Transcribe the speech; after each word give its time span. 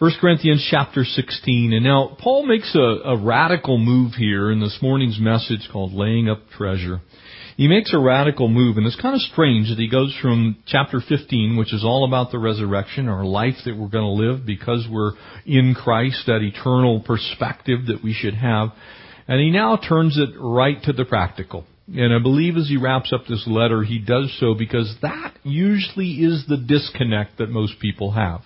1 0.00 0.12
Corinthians 0.18 0.66
chapter 0.70 1.04
16. 1.04 1.74
And 1.74 1.84
now 1.84 2.16
Paul 2.18 2.46
makes 2.46 2.74
a, 2.74 2.78
a, 3.10 3.22
radical 3.22 3.76
move 3.76 4.14
here 4.14 4.50
in 4.50 4.58
this 4.58 4.78
morning's 4.80 5.20
message 5.20 5.68
called 5.70 5.92
laying 5.92 6.26
up 6.26 6.48
treasure. 6.56 7.02
He 7.58 7.68
makes 7.68 7.92
a 7.92 7.98
radical 7.98 8.48
move 8.48 8.78
and 8.78 8.86
it's 8.86 8.98
kind 8.98 9.14
of 9.14 9.20
strange 9.20 9.68
that 9.68 9.76
he 9.76 9.90
goes 9.90 10.16
from 10.22 10.56
chapter 10.66 11.02
15, 11.06 11.58
which 11.58 11.74
is 11.74 11.84
all 11.84 12.08
about 12.08 12.30
the 12.30 12.38
resurrection, 12.38 13.10
our 13.10 13.26
life 13.26 13.56
that 13.66 13.76
we're 13.76 13.88
going 13.88 14.04
to 14.06 14.26
live 14.26 14.46
because 14.46 14.88
we're 14.90 15.12
in 15.44 15.74
Christ, 15.74 16.22
that 16.26 16.40
eternal 16.40 17.00
perspective 17.00 17.80
that 17.88 18.02
we 18.02 18.14
should 18.14 18.32
have. 18.32 18.70
And 19.28 19.38
he 19.38 19.50
now 19.50 19.76
turns 19.76 20.16
it 20.16 20.30
right 20.40 20.82
to 20.84 20.94
the 20.94 21.04
practical. 21.04 21.66
And 21.88 22.14
I 22.14 22.22
believe 22.22 22.56
as 22.56 22.68
he 22.68 22.78
wraps 22.78 23.12
up 23.12 23.26
this 23.28 23.44
letter, 23.46 23.82
he 23.82 23.98
does 23.98 24.34
so 24.40 24.54
because 24.54 24.96
that 25.02 25.34
usually 25.42 26.12
is 26.12 26.46
the 26.48 26.56
disconnect 26.56 27.36
that 27.36 27.50
most 27.50 27.78
people 27.80 28.12
have. 28.12 28.40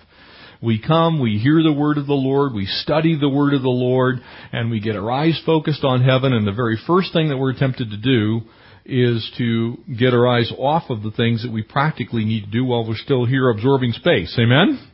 We 0.65 0.81
come, 0.81 1.21
we 1.21 1.39
hear 1.39 1.63
the 1.63 1.75
word 1.75 1.99
of 1.99 2.07
the 2.07 2.15
Lord, 2.15 2.55
we 2.55 2.65
study 2.65 3.19
the 3.21 3.29
word 3.29 3.53
of 3.53 3.61
the 3.61 3.69
Lord, 3.69 4.17
and 4.51 4.71
we 4.71 4.81
get 4.81 4.97
our 4.97 5.11
eyes 5.11 5.39
focused 5.45 5.85
on 5.85 6.03
heaven, 6.03 6.33
and 6.33 6.47
the 6.47 6.53
very 6.53 6.79
first 6.87 7.13
thing 7.13 7.29
that 7.29 7.37
we're 7.37 7.53
tempted 7.53 7.91
to 7.91 7.99
do 7.99 8.41
is 8.87 9.31
to 9.37 9.77
get 9.99 10.15
our 10.15 10.27
eyes 10.27 10.51
off 10.57 10.85
of 10.89 11.03
the 11.03 11.11
things 11.11 11.43
that 11.43 11.53
we 11.53 11.63
practically 11.63 12.25
need 12.25 12.47
to 12.47 12.51
do 12.51 12.65
while 12.65 12.89
we're 12.89 12.97
still 12.97 13.27
here 13.27 13.51
absorbing 13.51 13.93
space. 13.93 14.35
Amen? 14.39 14.91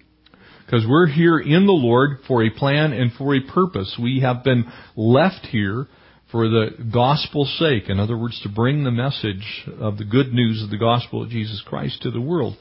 Because 0.67 0.85
we're 0.89 1.07
here 1.07 1.39
in 1.39 1.67
the 1.67 1.73
Lord 1.73 2.19
for 2.27 2.43
a 2.43 2.51
plan 2.51 2.93
and 2.93 3.13
for 3.13 3.37
a 3.37 3.41
purpose. 3.41 3.97
We 4.01 4.21
have 4.21 4.43
been 4.43 4.65
left 4.97 5.47
here 5.47 5.87
for 6.33 6.49
the 6.49 6.71
gospel's 6.93 7.57
sake. 7.61 7.89
In 7.89 8.01
other 8.01 8.17
words, 8.17 8.41
to 8.43 8.49
bring 8.49 8.83
the 8.83 8.91
message 8.91 9.69
of 9.79 9.99
the 9.99 10.05
good 10.05 10.33
news 10.33 10.63
of 10.65 10.71
the 10.71 10.79
gospel 10.79 11.23
of 11.23 11.31
Jesus 11.31 11.63
Christ 11.65 12.03
to 12.03 12.11
the 12.11 12.21
world. 12.21 12.57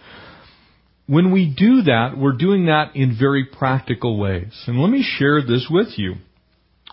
When 1.10 1.32
we 1.32 1.52
do 1.58 1.82
that, 1.84 2.16
we're 2.16 2.38
doing 2.38 2.68
that 2.68 2.96
in 2.96 3.18
very 3.18 3.44
practical 3.44 4.20
ways. 4.20 4.54
And 4.68 4.80
let 4.80 4.92
me 4.92 5.04
share 5.18 5.42
this 5.42 5.68
with 5.68 5.98
you. 5.98 6.18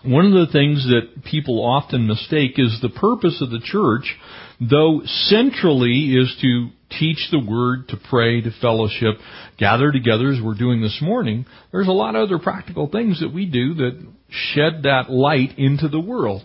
One 0.03 0.25
of 0.25 0.31
the 0.31 0.51
things 0.51 0.87
that 0.87 1.23
people 1.23 1.63
often 1.63 2.07
mistake 2.07 2.53
is 2.57 2.79
the 2.81 2.89
purpose 2.89 3.39
of 3.41 3.51
the 3.51 3.61
church, 3.63 4.15
though 4.59 5.01
centrally 5.05 6.15
is 6.15 6.35
to 6.41 6.69
teach 6.99 7.27
the 7.29 7.45
word, 7.47 7.89
to 7.89 7.97
pray, 8.09 8.41
to 8.41 8.49
fellowship, 8.59 9.19
gather 9.59 9.91
together 9.91 10.29
as 10.31 10.41
we're 10.43 10.55
doing 10.55 10.81
this 10.81 10.97
morning. 10.99 11.45
There's 11.71 11.87
a 11.87 11.91
lot 11.91 12.15
of 12.15 12.23
other 12.23 12.39
practical 12.39 12.89
things 12.89 13.19
that 13.19 13.31
we 13.31 13.45
do 13.45 13.75
that 13.75 14.03
shed 14.29 14.81
that 14.83 15.11
light 15.11 15.59
into 15.59 15.89
the 15.89 15.99
world. 15.99 16.43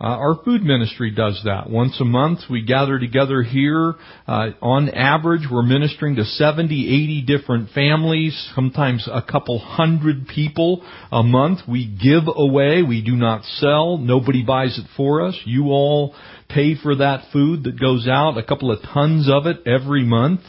Uh, 0.00 0.06
our 0.06 0.36
food 0.44 0.62
ministry 0.62 1.10
does 1.10 1.40
that. 1.44 1.68
Once 1.68 2.00
a 2.00 2.04
month, 2.04 2.40
we 2.48 2.62
gather 2.62 3.00
together 3.00 3.42
here. 3.42 3.94
Uh, 4.28 4.50
on 4.62 4.88
average, 4.90 5.42
we're 5.50 5.62
ministering 5.62 6.14
to 6.16 6.24
70, 6.24 6.86
80 6.86 7.22
different 7.26 7.70
families, 7.70 8.50
sometimes 8.54 9.08
a 9.12 9.22
couple 9.22 9.58
hundred 9.58 10.28
people 10.28 10.84
a 11.10 11.24
month. 11.24 11.60
We 11.66 11.86
give 11.86 12.24
away. 12.32 12.82
We 12.82 13.02
do 13.02 13.16
not 13.16 13.42
sell. 13.44 13.98
Nobody 13.98 14.44
buys 14.44 14.78
it 14.78 14.86
for 14.96 15.22
us. 15.22 15.36
You 15.44 15.66
all 15.66 16.14
pay 16.48 16.76
for 16.80 16.96
that 16.96 17.24
food 17.32 17.64
that 17.64 17.80
goes 17.80 18.06
out, 18.08 18.38
a 18.38 18.44
couple 18.44 18.70
of 18.70 18.80
tons 18.82 19.28
of 19.28 19.46
it 19.46 19.66
every 19.66 20.04
month 20.04 20.40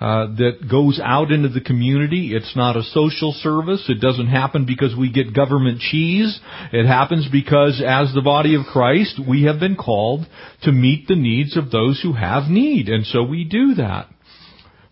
uh, 0.00 0.26
that 0.36 0.68
goes 0.70 1.00
out 1.02 1.32
into 1.32 1.48
the 1.48 1.60
community. 1.60 2.32
It's 2.32 2.54
not 2.54 2.76
a 2.76 2.84
social 2.84 3.32
service. 3.32 3.84
It 3.88 4.00
doesn't 4.00 4.28
happen 4.28 4.64
because 4.64 4.94
we 4.96 5.10
get 5.10 5.34
government 5.34 5.80
cheese. 5.80 6.38
It 6.72 6.86
happens 6.86 7.26
because 7.30 7.82
as 7.84 8.14
the 8.14 8.22
body 8.22 8.54
of 8.54 8.66
Christ, 8.66 9.18
we 9.28 9.44
have 9.44 9.58
been 9.58 9.74
called 9.74 10.26
to 10.62 10.72
meet 10.72 11.08
the 11.08 11.16
needs 11.16 11.56
of 11.56 11.72
those 11.72 12.00
who 12.00 12.12
have 12.12 12.44
need. 12.48 12.88
And 12.88 13.04
so 13.06 13.24
we 13.24 13.42
do 13.42 13.74
that. 13.74 14.08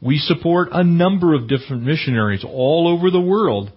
We 0.01 0.19
support 0.19 0.69
a 0.73 0.85
number 0.85 1.35
of 1.35 1.48
different 1.48 1.85
missionaries 1.85 2.45
all 2.45 2.89
over 2.89 3.11
the 3.11 3.20
world. 3.20 3.70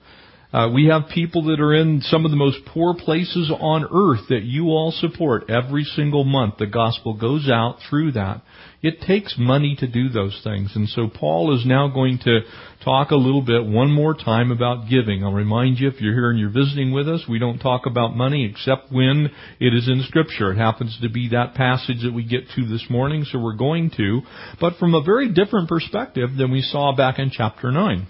Uh, 0.52 0.67
we 0.73 0.88
have 0.88 1.03
people 1.14 1.44
that 1.44 1.59
are 1.59 1.75
in 1.75 2.02
some 2.02 2.25
of 2.25 2.31
the 2.31 2.38
most 2.38 2.58
poor 2.66 2.95
places 2.95 3.52
on 3.59 3.83
earth 3.83 4.28
that 4.30 4.42
you 4.42 4.69
all 4.69 4.92
support 4.92 5.47
every 5.47 5.83
single 5.83 6.23
month. 6.23 6.55
The 6.58 6.66
gospel 6.66 7.14
goes 7.14 7.47
out 7.47 7.77
through 7.87 8.14
that. 8.14 8.42
It 8.82 9.02
takes 9.02 9.36
money 9.38 9.76
to 9.80 9.86
do 9.86 10.09
those 10.09 10.39
things. 10.43 10.71
And 10.73 10.89
so 10.89 11.08
Paul 11.08 11.55
is 11.55 11.67
now 11.67 11.88
going 11.88 12.17
to 12.23 12.39
talk 12.83 13.11
a 13.11 13.15
little 13.15 13.43
bit 13.43 13.64
one 13.64 13.92
more 13.92 14.15
time 14.15 14.49
about 14.49 14.89
giving. 14.89 15.23
I'll 15.23 15.33
remind 15.33 15.77
you 15.77 15.88
if 15.88 16.02
you're 16.02 16.15
here 16.15 16.32
and 16.32 16.39
you're 16.39 16.49
visiting 16.49 16.93
with 16.93 17.08
us, 17.08 17.26
we 17.30 17.38
don't 17.38 17.59
talk 17.59 17.86
about 17.86 18.15
money 18.15 18.49
except 18.49 18.92
when 18.92 19.30
it 19.59 19.76
is 19.76 19.88
in 19.88 20.02
scripture. 20.08 20.54
It 20.54 20.58
happens 20.58 20.98
to 21.04 21.09
be 21.09 21.30
that 21.30 21.54
passage 21.54 22.02
that 22.02 22.14
we 22.14 22.23
get 22.23 22.49
to 22.55 22.65
this 22.65 22.86
morning, 22.89 23.23
so 23.26 23.38
we're 23.38 23.55
going 23.55 23.92
to, 23.98 24.21
but 24.59 24.77
from 24.77 24.95
a 24.95 25.04
very 25.04 25.32
different 25.32 25.70
perspective 25.70 26.30
than 26.38 26.52
we 26.52 26.61
saw 26.61 26.95
back 26.95 27.20
in 27.20 27.30
chapter 27.30 27.71
9. 27.71 28.08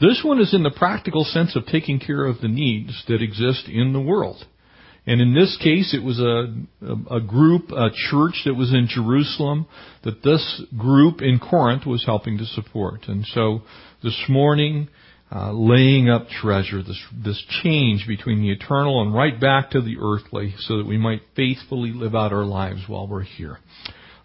This 0.00 0.22
one 0.24 0.40
is 0.40 0.54
in 0.54 0.62
the 0.62 0.70
practical 0.70 1.24
sense 1.24 1.54
of 1.56 1.66
taking 1.66 2.00
care 2.00 2.24
of 2.24 2.40
the 2.40 2.48
needs 2.48 3.04
that 3.08 3.22
exist 3.22 3.68
in 3.68 3.92
the 3.92 4.00
world. 4.00 4.44
And 5.06 5.20
in 5.20 5.34
this 5.34 5.58
case, 5.62 5.94
it 5.94 6.02
was 6.02 6.20
a, 6.20 6.54
a, 7.14 7.20
group, 7.20 7.70
a 7.70 7.90
church 8.10 8.42
that 8.44 8.54
was 8.54 8.72
in 8.72 8.86
Jerusalem 8.88 9.66
that 10.04 10.22
this 10.22 10.62
group 10.76 11.20
in 11.20 11.38
Corinth 11.38 11.86
was 11.86 12.04
helping 12.04 12.38
to 12.38 12.44
support. 12.46 13.08
And 13.08 13.24
so 13.26 13.62
this 14.02 14.18
morning, 14.28 14.88
uh, 15.32 15.52
laying 15.52 16.08
up 16.08 16.28
treasure, 16.28 16.82
this, 16.82 17.02
this 17.24 17.42
change 17.62 18.06
between 18.06 18.40
the 18.40 18.50
eternal 18.50 19.02
and 19.02 19.14
right 19.14 19.38
back 19.40 19.70
to 19.70 19.80
the 19.80 19.96
earthly 20.00 20.54
so 20.58 20.78
that 20.78 20.86
we 20.86 20.98
might 20.98 21.22
faithfully 21.34 21.92
live 21.92 22.14
out 22.14 22.32
our 22.32 22.44
lives 22.44 22.82
while 22.86 23.06
we're 23.06 23.22
here. 23.22 23.58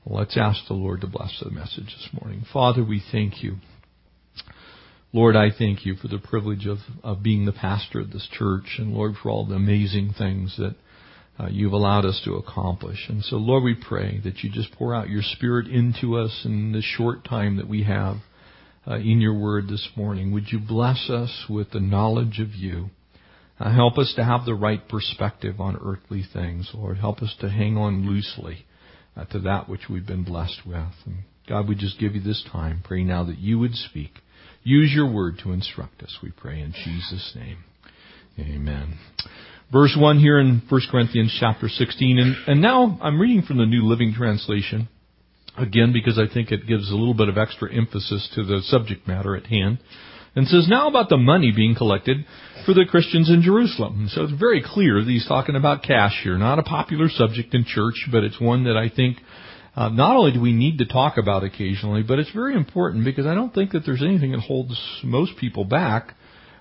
let's 0.05 0.37
ask 0.37 0.67
the 0.67 0.73
Lord 0.73 1.01
to 1.01 1.07
bless 1.07 1.39
the 1.41 1.51
message 1.51 1.85
this 1.85 2.09
morning. 2.19 2.45
Father, 2.51 2.83
we 2.83 3.01
thank 3.11 3.43
you. 3.43 3.57
Lord, 5.15 5.37
I 5.37 5.47
thank 5.57 5.85
you 5.85 5.95
for 5.95 6.09
the 6.09 6.17
privilege 6.19 6.65
of, 6.65 6.79
of 7.01 7.23
being 7.23 7.45
the 7.45 7.53
pastor 7.53 8.01
of 8.01 8.11
this 8.11 8.27
church, 8.33 8.75
and 8.79 8.93
Lord, 8.93 9.13
for 9.15 9.29
all 9.29 9.45
the 9.45 9.55
amazing 9.55 10.13
things 10.17 10.57
that 10.57 10.75
uh, 11.39 11.47
you've 11.49 11.71
allowed 11.71 12.03
us 12.03 12.21
to 12.25 12.33
accomplish. 12.33 13.05
And 13.07 13.23
so, 13.23 13.37
Lord, 13.37 13.63
we 13.63 13.75
pray 13.75 14.19
that 14.25 14.39
you 14.39 14.51
just 14.51 14.73
pour 14.73 14.93
out 14.93 15.07
your 15.07 15.21
Spirit 15.21 15.67
into 15.67 16.17
us 16.17 16.41
in 16.43 16.73
the 16.73 16.81
short 16.81 17.23
time 17.23 17.55
that 17.55 17.69
we 17.69 17.83
have 17.83 18.17
uh, 18.85 18.95
in 18.95 19.21
your 19.21 19.39
word 19.39 19.69
this 19.69 19.87
morning. 19.95 20.33
Would 20.33 20.51
you 20.51 20.59
bless 20.59 21.09
us 21.09 21.45
with 21.49 21.71
the 21.71 21.79
knowledge 21.79 22.41
of 22.41 22.53
you? 22.53 22.89
Uh, 23.57 23.73
help 23.73 23.97
us 23.97 24.11
to 24.17 24.25
have 24.25 24.43
the 24.43 24.53
right 24.53 24.85
perspective 24.89 25.61
on 25.61 25.79
earthly 25.81 26.25
things, 26.33 26.71
Lord. 26.73 26.97
Help 26.97 27.21
us 27.21 27.33
to 27.39 27.49
hang 27.49 27.77
on 27.77 28.05
loosely 28.05 28.65
uh, 29.15 29.23
to 29.27 29.39
that 29.39 29.69
which 29.69 29.87
we've 29.89 30.05
been 30.05 30.25
blessed 30.25 30.63
with. 30.65 30.91
And 31.05 31.19
God, 31.47 31.69
we 31.69 31.75
just 31.75 32.01
give 32.01 32.15
you 32.15 32.21
this 32.21 32.43
time, 32.51 32.81
pray 32.83 33.05
now 33.05 33.23
that 33.23 33.37
you 33.37 33.59
would 33.59 33.75
speak. 33.75 34.11
Use 34.67 34.91
your 34.91 35.13
word 35.13 35.39
to 35.43 35.51
instruct 35.51 36.01
us, 36.01 36.17
we 36.23 36.31
pray 36.31 36.59
in 36.59 36.73
Jesus' 36.73 37.33
name. 37.35 37.59
Amen. 38.39 38.97
Verse 39.71 39.95
1 39.95 40.17
here 40.17 40.39
in 40.39 40.63
1 40.67 40.81
Corinthians 40.89 41.37
chapter 41.39 41.69
16. 41.69 42.17
And, 42.17 42.35
and 42.47 42.61
now 42.63 42.97
I'm 42.99 43.21
reading 43.21 43.43
from 43.43 43.57
the 43.57 43.67
New 43.67 43.85
Living 43.85 44.11
Translation. 44.17 44.89
Again, 45.55 45.93
because 45.93 46.17
I 46.17 46.33
think 46.33 46.51
it 46.51 46.65
gives 46.67 46.89
a 46.89 46.95
little 46.95 47.13
bit 47.13 47.29
of 47.29 47.37
extra 47.37 47.71
emphasis 47.71 48.27
to 48.33 48.43
the 48.43 48.61
subject 48.63 49.07
matter 49.07 49.35
at 49.35 49.45
hand. 49.45 49.77
And 50.35 50.47
says 50.47 50.65
now 50.67 50.87
about 50.87 51.09
the 51.09 51.17
money 51.17 51.53
being 51.55 51.75
collected 51.75 52.25
for 52.65 52.73
the 52.73 52.85
Christians 52.89 53.29
in 53.29 53.43
Jerusalem. 53.43 53.99
And 53.99 54.09
so 54.09 54.23
it's 54.23 54.33
very 54.33 54.63
clear 54.65 54.99
that 54.99 55.09
he's 55.09 55.27
talking 55.27 55.55
about 55.55 55.83
cash 55.83 56.21
here. 56.23 56.39
Not 56.39 56.57
a 56.57 56.63
popular 56.63 57.07
subject 57.07 57.53
in 57.53 57.65
church, 57.65 58.07
but 58.11 58.23
it's 58.23 58.41
one 58.41 58.63
that 58.63 58.75
I 58.75 58.89
think 58.89 59.17
uh, 59.75 59.89
not 59.89 60.15
only 60.15 60.31
do 60.31 60.41
we 60.41 60.53
need 60.53 60.77
to 60.77 60.85
talk 60.85 61.17
about 61.17 61.43
occasionally, 61.43 62.01
but 62.01 62.17
it's 62.17 62.31
very 62.31 62.55
important 62.55 63.03
because 63.03 63.25
I 63.25 63.35
don't 63.35 63.53
think 63.53 63.71
that 63.71 63.85
there's 63.85 64.01
anything 64.01 64.31
that 64.31 64.39
holds 64.39 64.79
most 65.03 65.37
people 65.37 65.65
back 65.65 66.13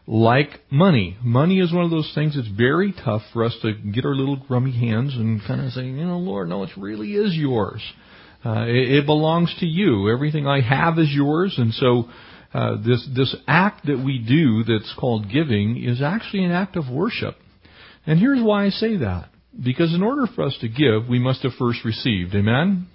like 0.07 0.61
money. 0.71 1.17
Money 1.23 1.61
is 1.61 1.73
one 1.73 1.85
of 1.85 1.91
those 1.91 2.11
things 2.15 2.35
that's 2.35 2.49
very 2.49 2.93
tough 3.05 3.23
for 3.33 3.45
us 3.45 3.57
to 3.63 3.73
get 3.73 4.05
our 4.05 4.15
little 4.15 4.37
grummy 4.37 4.73
hands 4.73 5.15
and 5.15 5.41
kind 5.47 5.65
of 5.65 5.73
say, 5.73 5.83
you 5.83 6.05
know, 6.05 6.19
Lord, 6.19 6.49
no, 6.49 6.65
it 6.65 6.71
really 6.77 7.15
is 7.15 7.35
yours. 7.35 7.81
Uh, 8.45 8.65
it, 8.67 8.91
it 8.91 9.07
belongs 9.07 9.55
to 9.61 9.67
you. 9.67 10.11
Everything 10.13 10.47
I 10.47 10.61
have 10.61 10.99
is 10.99 11.11
yours, 11.11 11.55
and 11.57 11.73
so 11.73 12.11
uh, 12.53 12.77
this 12.85 13.09
this 13.17 13.35
act 13.47 13.87
that 13.87 14.03
we 14.05 14.19
do 14.19 14.65
that's 14.65 14.93
called 14.99 15.33
giving 15.33 15.83
is 15.83 16.03
actually 16.03 16.45
an 16.45 16.51
act 16.51 16.77
of 16.77 16.91
worship. 16.91 17.37
And 18.07 18.19
here's 18.19 18.43
why 18.43 18.67
I 18.67 18.71
say 18.71 18.99
that. 18.99 19.31
Because 19.59 19.95
in 19.95 20.03
order 20.03 20.27
for 20.35 20.43
us 20.43 20.57
to 20.61 20.69
give, 20.69 21.09
we 21.09 21.19
must 21.19 21.43
have 21.43 21.53
first 21.59 21.85
received. 21.85 22.35
Amen? 22.35 22.89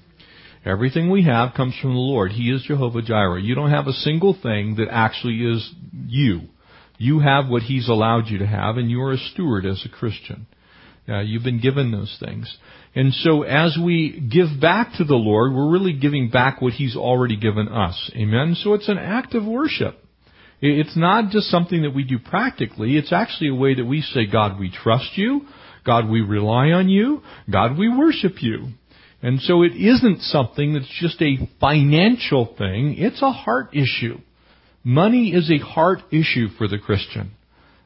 Everything 0.65 1.09
we 1.09 1.23
have 1.23 1.53
comes 1.55 1.75
from 1.81 1.93
the 1.93 1.99
Lord. 1.99 2.31
He 2.31 2.51
is 2.51 2.63
Jehovah 2.63 3.01
Jireh. 3.01 3.41
You 3.41 3.55
don't 3.55 3.71
have 3.71 3.87
a 3.87 3.93
single 3.93 4.37
thing 4.41 4.75
that 4.75 4.89
actually 4.91 5.37
is 5.37 5.73
you. 6.05 6.41
You 6.97 7.19
have 7.19 7.47
what 7.47 7.63
He's 7.63 7.87
allowed 7.87 8.27
you 8.27 8.39
to 8.39 8.47
have, 8.47 8.77
and 8.77 8.91
you 8.91 9.01
are 9.01 9.13
a 9.13 9.17
steward 9.17 9.65
as 9.65 9.83
a 9.85 9.89
Christian. 9.89 10.47
Uh, 11.07 11.21
you've 11.21 11.43
been 11.43 11.61
given 11.61 11.91
those 11.91 12.15
things. 12.23 12.57
And 12.93 13.13
so 13.13 13.43
as 13.43 13.77
we 13.83 14.19
give 14.31 14.59
back 14.59 14.93
to 14.97 15.05
the 15.05 15.15
Lord, 15.15 15.53
we're 15.53 15.71
really 15.71 15.93
giving 15.93 16.29
back 16.29 16.61
what 16.61 16.73
He's 16.73 16.95
already 16.95 17.37
given 17.37 17.67
us. 17.69 18.11
Amen? 18.15 18.55
So 18.61 18.73
it's 18.73 18.89
an 18.89 18.97
act 18.97 19.33
of 19.33 19.45
worship. 19.45 20.03
It's 20.61 20.97
not 20.97 21.31
just 21.31 21.47
something 21.47 21.83
that 21.83 21.95
we 21.95 22.03
do 22.03 22.19
practically. 22.19 22.97
It's 22.97 23.13
actually 23.13 23.49
a 23.49 23.55
way 23.55 23.75
that 23.75 23.85
we 23.85 24.01
say, 24.01 24.25
God, 24.25 24.59
we 24.59 24.69
trust 24.69 25.11
you. 25.17 25.47
God, 25.85 26.09
we 26.09 26.21
rely 26.21 26.71
on 26.71 26.89
you. 26.89 27.21
God, 27.49 27.77
we 27.77 27.87
worship 27.87 28.41
you. 28.41 28.67
And 29.21 29.41
so 29.41 29.63
it 29.63 29.73
isn't 29.75 30.21
something 30.21 30.73
that's 30.73 30.99
just 30.99 31.21
a 31.21 31.49
financial 31.59 32.55
thing, 32.57 32.95
it's 32.97 33.21
a 33.21 33.31
heart 33.31 33.69
issue. 33.73 34.19
Money 34.83 35.33
is 35.33 35.51
a 35.51 35.63
heart 35.63 35.99
issue 36.09 36.47
for 36.57 36.67
the 36.67 36.77
Christian. 36.77 37.31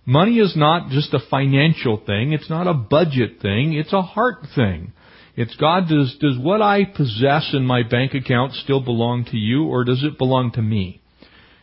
Money 0.06 0.38
is 0.40 0.54
not 0.56 0.90
just 0.90 1.14
a 1.14 1.20
financial 1.32 1.98
thing. 1.98 2.34
It's 2.34 2.50
not 2.50 2.68
a 2.68 2.74
budget 2.74 3.42
thing. 3.42 3.74
It's 3.74 3.94
a 3.94 4.02
heart 4.02 4.40
thing. 4.54 4.92
It's 5.36 5.56
God, 5.56 5.88
does, 5.90 6.16
does 6.20 6.38
what 6.38 6.62
I 6.62 6.86
possess 6.86 7.52
in 7.54 7.66
my 7.66 7.82
bank 7.84 8.14
account 8.14 8.54
still 8.54 8.82
belong 8.82 9.26
to 9.32 9.38
you 9.38 9.64
or 9.64 9.84
does 9.84 10.04
it 10.04 10.18
belong 10.18 10.52
to 10.52 10.62
me? 10.62 11.02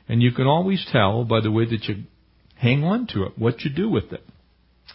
And 0.08 0.22
you 0.22 0.32
can 0.32 0.46
always 0.46 0.84
tell 0.90 1.24
by 1.24 1.40
the 1.40 1.52
way 1.52 1.66
that 1.66 1.84
you 1.84 2.04
hang 2.56 2.82
on 2.82 3.06
to 3.08 3.24
it, 3.24 3.38
what 3.38 3.60
you 3.60 3.70
do 3.70 3.88
with 3.88 4.12
it. 4.12 4.24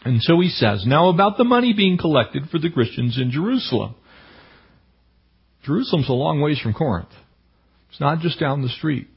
And 0.04 0.22
so 0.22 0.40
he 0.42 0.50
says, 0.50 0.84
now 0.86 1.10
about 1.10 1.38
the 1.38 1.46
money 1.46 1.74
being 1.74 1.98
collected 1.98 2.50
for 2.52 2.60
the 2.60 2.70
Christians 2.70 3.18
in 3.18 3.32
Jerusalem. 3.32 3.96
Jerusalem's 5.66 6.10
a 6.10 6.14
long 6.14 6.42
ways 6.42 6.60
from 6.60 6.74
Corinth. 6.74 7.10
It's 7.90 8.00
not 8.00 8.20
just 8.20 8.40
down 8.40 8.62
the 8.62 8.70
street. 8.70 9.08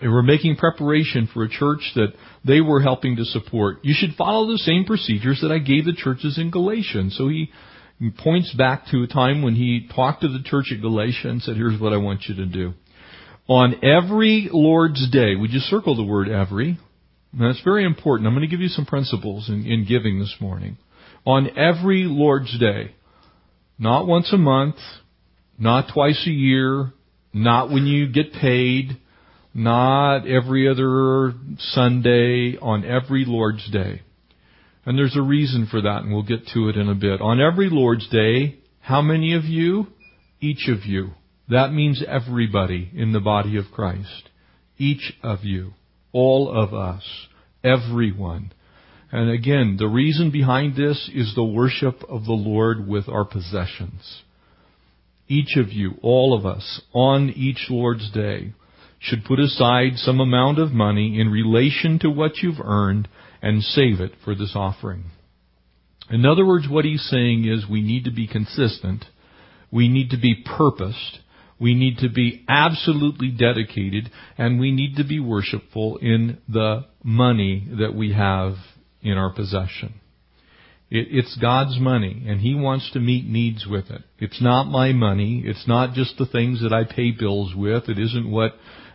They 0.00 0.08
were 0.08 0.22
making 0.22 0.56
preparation 0.56 1.28
for 1.32 1.44
a 1.44 1.48
church 1.48 1.80
that 1.94 2.14
they 2.46 2.60
were 2.60 2.80
helping 2.80 3.16
to 3.16 3.24
support. 3.24 3.78
You 3.82 3.94
should 3.96 4.16
follow 4.16 4.46
the 4.50 4.58
same 4.58 4.84
procedures 4.84 5.40
that 5.42 5.52
I 5.52 5.58
gave 5.58 5.84
the 5.84 5.92
churches 5.92 6.38
in 6.38 6.50
Galatia. 6.50 6.98
And 6.98 7.12
so 7.12 7.28
he 7.28 7.50
points 8.22 8.54
back 8.54 8.86
to 8.90 9.02
a 9.02 9.06
time 9.06 9.42
when 9.42 9.54
he 9.54 9.88
talked 9.94 10.22
to 10.22 10.28
the 10.28 10.42
church 10.42 10.72
at 10.74 10.80
Galatia 10.80 11.28
and 11.28 11.42
said, 11.42 11.56
here's 11.56 11.80
what 11.80 11.92
I 11.92 11.98
want 11.98 12.24
you 12.28 12.36
to 12.36 12.46
do. 12.46 12.72
On 13.46 13.74
every 13.84 14.48
Lord's 14.50 15.10
Day, 15.10 15.36
we 15.36 15.48
just 15.48 15.66
circle 15.66 15.96
the 15.96 16.04
word 16.04 16.28
every. 16.28 16.78
That's 17.38 17.62
very 17.62 17.84
important. 17.84 18.26
I'm 18.26 18.34
going 18.34 18.48
to 18.48 18.50
give 18.50 18.62
you 18.62 18.68
some 18.68 18.86
principles 18.86 19.48
in, 19.48 19.66
in 19.66 19.84
giving 19.86 20.18
this 20.18 20.34
morning. 20.40 20.78
On 21.26 21.46
every 21.58 22.04
Lord's 22.04 22.58
Day, 22.58 22.94
not 23.78 24.06
once 24.06 24.32
a 24.32 24.38
month, 24.38 24.76
not 25.60 25.92
twice 25.92 26.26
a 26.26 26.30
year, 26.30 26.92
not 27.32 27.70
when 27.70 27.86
you 27.86 28.08
get 28.08 28.32
paid, 28.32 28.98
not 29.52 30.26
every 30.26 30.68
other 30.68 31.34
Sunday, 31.58 32.56
on 32.60 32.84
every 32.84 33.24
Lord's 33.26 33.70
Day. 33.70 34.00
And 34.86 34.98
there's 34.98 35.16
a 35.16 35.22
reason 35.22 35.68
for 35.70 35.82
that, 35.82 36.02
and 36.02 36.12
we'll 36.12 36.22
get 36.22 36.46
to 36.54 36.68
it 36.68 36.76
in 36.76 36.88
a 36.88 36.94
bit. 36.94 37.20
On 37.20 37.40
every 37.40 37.68
Lord's 37.70 38.08
Day, 38.08 38.58
how 38.80 39.02
many 39.02 39.34
of 39.34 39.44
you? 39.44 39.88
Each 40.40 40.68
of 40.68 40.86
you. 40.86 41.10
That 41.48 41.72
means 41.72 42.02
everybody 42.08 42.90
in 42.94 43.12
the 43.12 43.20
body 43.20 43.58
of 43.58 43.66
Christ. 43.72 44.30
Each 44.78 45.12
of 45.22 45.44
you. 45.44 45.74
All 46.12 46.50
of 46.50 46.72
us. 46.72 47.02
Everyone. 47.62 48.52
And 49.12 49.28
again, 49.30 49.76
the 49.78 49.88
reason 49.88 50.30
behind 50.30 50.76
this 50.76 51.10
is 51.12 51.34
the 51.34 51.44
worship 51.44 52.02
of 52.08 52.24
the 52.24 52.32
Lord 52.32 52.88
with 52.88 53.08
our 53.08 53.24
possessions. 53.24 54.22
Each 55.30 55.56
of 55.56 55.72
you, 55.72 55.92
all 56.02 56.36
of 56.36 56.44
us, 56.44 56.80
on 56.92 57.30
each 57.30 57.66
Lord's 57.70 58.10
Day, 58.10 58.52
should 58.98 59.24
put 59.24 59.38
aside 59.38 59.92
some 59.94 60.18
amount 60.18 60.58
of 60.58 60.72
money 60.72 61.20
in 61.20 61.28
relation 61.28 62.00
to 62.00 62.10
what 62.10 62.38
you've 62.38 62.60
earned 62.60 63.08
and 63.40 63.62
save 63.62 64.00
it 64.00 64.10
for 64.24 64.34
this 64.34 64.52
offering. 64.56 65.04
In 66.10 66.26
other 66.26 66.44
words, 66.44 66.66
what 66.68 66.84
he's 66.84 67.08
saying 67.08 67.46
is 67.46 67.70
we 67.70 67.80
need 67.80 68.04
to 68.04 68.10
be 68.10 68.26
consistent. 68.26 69.04
We 69.70 69.88
need 69.88 70.10
to 70.10 70.18
be 70.18 70.34
purposed. 70.34 71.20
We 71.60 71.74
need 71.74 71.98
to 71.98 72.08
be 72.08 72.44
absolutely 72.48 73.30
dedicated 73.30 74.10
and 74.36 74.58
we 74.58 74.72
need 74.72 74.96
to 74.96 75.04
be 75.04 75.20
worshipful 75.20 75.98
in 75.98 76.38
the 76.48 76.86
money 77.04 77.68
that 77.78 77.94
we 77.94 78.14
have 78.14 78.54
in 79.00 79.12
our 79.12 79.32
possession. 79.32 79.94
It, 80.90 81.08
it's 81.10 81.36
God's 81.40 81.78
money 81.78 82.24
and 82.26 82.40
He 82.40 82.54
wants 82.54 82.90
to 82.92 83.00
meet 83.00 83.26
needs 83.26 83.66
with 83.66 83.90
it. 83.90 84.02
It's 84.18 84.42
not 84.42 84.64
my 84.64 84.92
money. 84.92 85.42
It's 85.44 85.66
not 85.68 85.94
just 85.94 86.18
the 86.18 86.26
things 86.26 86.62
that 86.62 86.72
I 86.72 86.84
pay 86.84 87.12
bills 87.12 87.54
with. 87.54 87.88
It 87.88 87.98
isn't 87.98 88.30
what 88.30 88.52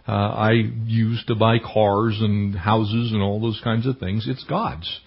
uh, 0.08 0.12
I 0.12 0.52
use 0.86 1.24
to 1.28 1.36
buy 1.36 1.58
cars 1.60 2.18
and 2.20 2.56
houses 2.56 3.12
and 3.12 3.22
all 3.22 3.40
those 3.42 3.62
kinds 3.64 3.88
of 3.88 3.98
things. 3.98 4.28
It's 4.28 4.44
God's. 4.44 5.00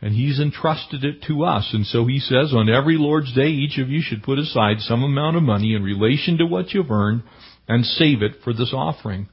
And 0.00 0.14
He's 0.14 0.38
entrusted 0.40 1.04
it 1.04 1.22
to 1.26 1.44
us. 1.44 1.70
And 1.72 1.86
so 1.86 2.06
He 2.06 2.20
says, 2.20 2.52
on 2.54 2.68
every 2.68 2.96
Lord's 2.96 3.34
Day, 3.34 3.48
each 3.48 3.78
of 3.78 3.88
you 3.88 4.00
should 4.02 4.22
put 4.22 4.38
aside 4.38 4.80
some 4.80 5.02
amount 5.02 5.36
of 5.36 5.42
money 5.42 5.74
in 5.74 5.82
relation 5.82 6.38
to 6.38 6.46
what 6.46 6.72
you've 6.72 6.90
earned 6.90 7.22
and 7.66 7.84
save 7.84 8.22
it 8.22 8.32
for 8.44 8.52
this 8.52 8.72
offering. 8.74 9.28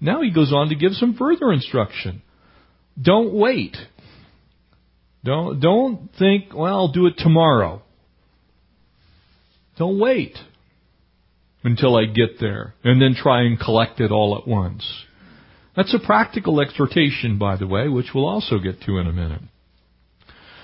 Now 0.00 0.22
He 0.22 0.30
goes 0.30 0.52
on 0.52 0.68
to 0.68 0.74
give 0.74 0.92
some 0.92 1.16
further 1.16 1.52
instruction. 1.52 2.22
Don't 3.00 3.34
wait. 3.34 3.76
Don't, 5.26 5.58
don't 5.58 6.08
think, 6.20 6.54
well, 6.54 6.72
I'll 6.72 6.92
do 6.92 7.06
it 7.06 7.14
tomorrow. 7.18 7.82
Don't 9.76 9.98
wait 9.98 10.36
until 11.64 11.96
I 11.96 12.04
get 12.04 12.38
there 12.40 12.74
and 12.84 13.02
then 13.02 13.16
try 13.20 13.42
and 13.42 13.58
collect 13.58 14.00
it 14.00 14.12
all 14.12 14.38
at 14.40 14.46
once. 14.46 14.88
That's 15.74 15.92
a 15.92 15.98
practical 15.98 16.60
exhortation, 16.60 17.38
by 17.38 17.56
the 17.56 17.66
way, 17.66 17.88
which 17.88 18.12
we'll 18.14 18.28
also 18.28 18.60
get 18.60 18.80
to 18.82 18.98
in 18.98 19.08
a 19.08 19.12
minute. 19.12 19.42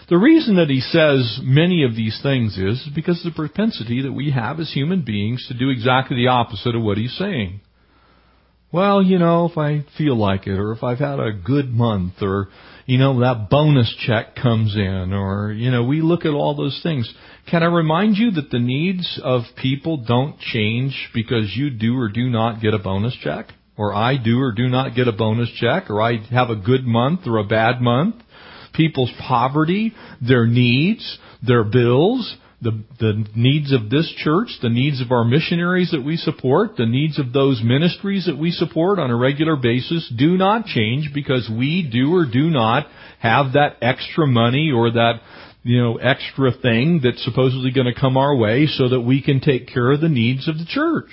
The 0.08 0.16
reason 0.16 0.54
that 0.56 0.70
he 0.70 0.80
says 0.80 1.40
many 1.42 1.82
of 1.82 1.96
these 1.96 2.20
things 2.22 2.56
is 2.56 2.88
because 2.94 3.18
of 3.26 3.32
the 3.32 3.36
propensity 3.36 4.02
that 4.02 4.12
we 4.12 4.30
have 4.30 4.60
as 4.60 4.72
human 4.72 5.02
beings 5.04 5.44
to 5.48 5.58
do 5.58 5.70
exactly 5.70 6.16
the 6.16 6.28
opposite 6.28 6.76
of 6.76 6.82
what 6.82 6.98
he's 6.98 7.16
saying. 7.18 7.62
Well, 8.72 9.02
you 9.02 9.18
know, 9.18 9.50
if 9.50 9.58
I 9.58 9.84
feel 9.98 10.16
like 10.16 10.46
it, 10.46 10.58
or 10.58 10.72
if 10.72 10.82
I've 10.82 10.98
had 10.98 11.20
a 11.20 11.30
good 11.30 11.70
month, 11.70 12.14
or, 12.22 12.48
you 12.86 12.96
know, 12.96 13.20
that 13.20 13.50
bonus 13.50 13.94
check 14.06 14.34
comes 14.34 14.74
in, 14.74 15.12
or, 15.12 15.52
you 15.52 15.70
know, 15.70 15.84
we 15.84 16.00
look 16.00 16.24
at 16.24 16.32
all 16.32 16.56
those 16.56 16.80
things. 16.82 17.12
Can 17.50 17.62
I 17.62 17.66
remind 17.66 18.16
you 18.16 18.30
that 18.30 18.50
the 18.50 18.58
needs 18.58 19.20
of 19.22 19.42
people 19.60 19.98
don't 19.98 20.38
change 20.40 21.10
because 21.12 21.52
you 21.54 21.68
do 21.68 21.98
or 21.98 22.08
do 22.08 22.30
not 22.30 22.62
get 22.62 22.72
a 22.72 22.78
bonus 22.78 23.14
check? 23.22 23.48
Or 23.76 23.94
I 23.94 24.16
do 24.16 24.40
or 24.40 24.52
do 24.52 24.68
not 24.68 24.94
get 24.94 25.06
a 25.06 25.12
bonus 25.12 25.50
check? 25.56 25.90
Or 25.90 26.00
I 26.00 26.24
have 26.30 26.48
a 26.48 26.56
good 26.56 26.86
month 26.86 27.26
or 27.26 27.36
a 27.38 27.44
bad 27.44 27.82
month? 27.82 28.16
People's 28.72 29.12
poverty, 29.20 29.92
their 30.26 30.46
needs, 30.46 31.18
their 31.46 31.64
bills, 31.64 32.36
the, 32.62 32.84
the 33.00 33.26
needs 33.34 33.72
of 33.72 33.90
this 33.90 34.12
church, 34.16 34.48
the 34.62 34.68
needs 34.68 35.00
of 35.00 35.10
our 35.10 35.24
missionaries 35.24 35.90
that 35.90 36.04
we 36.04 36.16
support, 36.16 36.76
the 36.76 36.86
needs 36.86 37.18
of 37.18 37.32
those 37.32 37.60
ministries 37.62 38.26
that 38.26 38.38
we 38.38 38.52
support 38.52 39.00
on 39.00 39.10
a 39.10 39.16
regular 39.16 39.56
basis 39.56 40.10
do 40.16 40.36
not 40.36 40.66
change 40.66 41.10
because 41.12 41.50
we 41.50 41.88
do 41.90 42.14
or 42.14 42.24
do 42.24 42.50
not 42.50 42.86
have 43.18 43.54
that 43.54 43.76
extra 43.82 44.26
money 44.26 44.70
or 44.74 44.92
that 44.92 45.20
you 45.64 45.80
know, 45.80 45.96
extra 45.96 46.50
thing 46.52 47.00
that's 47.02 47.24
supposedly 47.24 47.70
going 47.70 47.92
to 47.92 47.98
come 47.98 48.16
our 48.16 48.34
way 48.34 48.66
so 48.66 48.88
that 48.88 49.00
we 49.00 49.22
can 49.22 49.40
take 49.40 49.68
care 49.68 49.92
of 49.92 50.00
the 50.00 50.08
needs 50.08 50.48
of 50.48 50.58
the 50.58 50.64
church. 50.66 51.10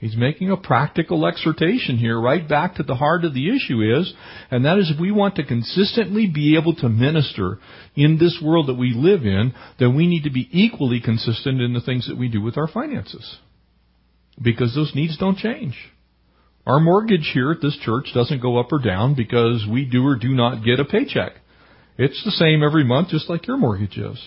He's 0.00 0.16
making 0.16 0.50
a 0.50 0.56
practical 0.56 1.26
exhortation 1.26 1.98
here, 1.98 2.18
right 2.18 2.48
back 2.48 2.76
to 2.76 2.82
the 2.82 2.94
heart 2.94 3.26
of 3.26 3.34
the 3.34 3.54
issue 3.54 3.82
is, 3.82 4.14
and 4.50 4.64
that 4.64 4.78
is 4.78 4.90
if 4.90 4.98
we 4.98 5.12
want 5.12 5.36
to 5.36 5.44
consistently 5.44 6.26
be 6.26 6.56
able 6.56 6.74
to 6.76 6.88
minister 6.88 7.58
in 7.94 8.16
this 8.16 8.40
world 8.42 8.68
that 8.68 8.78
we 8.78 8.94
live 8.94 9.26
in, 9.26 9.52
then 9.78 9.94
we 9.94 10.06
need 10.06 10.24
to 10.24 10.30
be 10.30 10.48
equally 10.52 11.00
consistent 11.00 11.60
in 11.60 11.74
the 11.74 11.82
things 11.82 12.08
that 12.08 12.16
we 12.16 12.28
do 12.28 12.40
with 12.40 12.56
our 12.56 12.66
finances. 12.66 13.36
Because 14.40 14.74
those 14.74 14.94
needs 14.94 15.18
don't 15.18 15.36
change. 15.36 15.76
Our 16.66 16.80
mortgage 16.80 17.30
here 17.34 17.50
at 17.50 17.60
this 17.60 17.76
church 17.82 18.06
doesn't 18.14 18.40
go 18.40 18.58
up 18.58 18.72
or 18.72 18.78
down 18.78 19.14
because 19.14 19.66
we 19.70 19.84
do 19.84 20.06
or 20.06 20.16
do 20.16 20.30
not 20.30 20.64
get 20.64 20.80
a 20.80 20.84
paycheck. 20.86 21.32
It's 21.98 22.24
the 22.24 22.30
same 22.30 22.62
every 22.62 22.84
month, 22.84 23.08
just 23.08 23.28
like 23.28 23.46
your 23.46 23.58
mortgage 23.58 23.98
is 23.98 24.18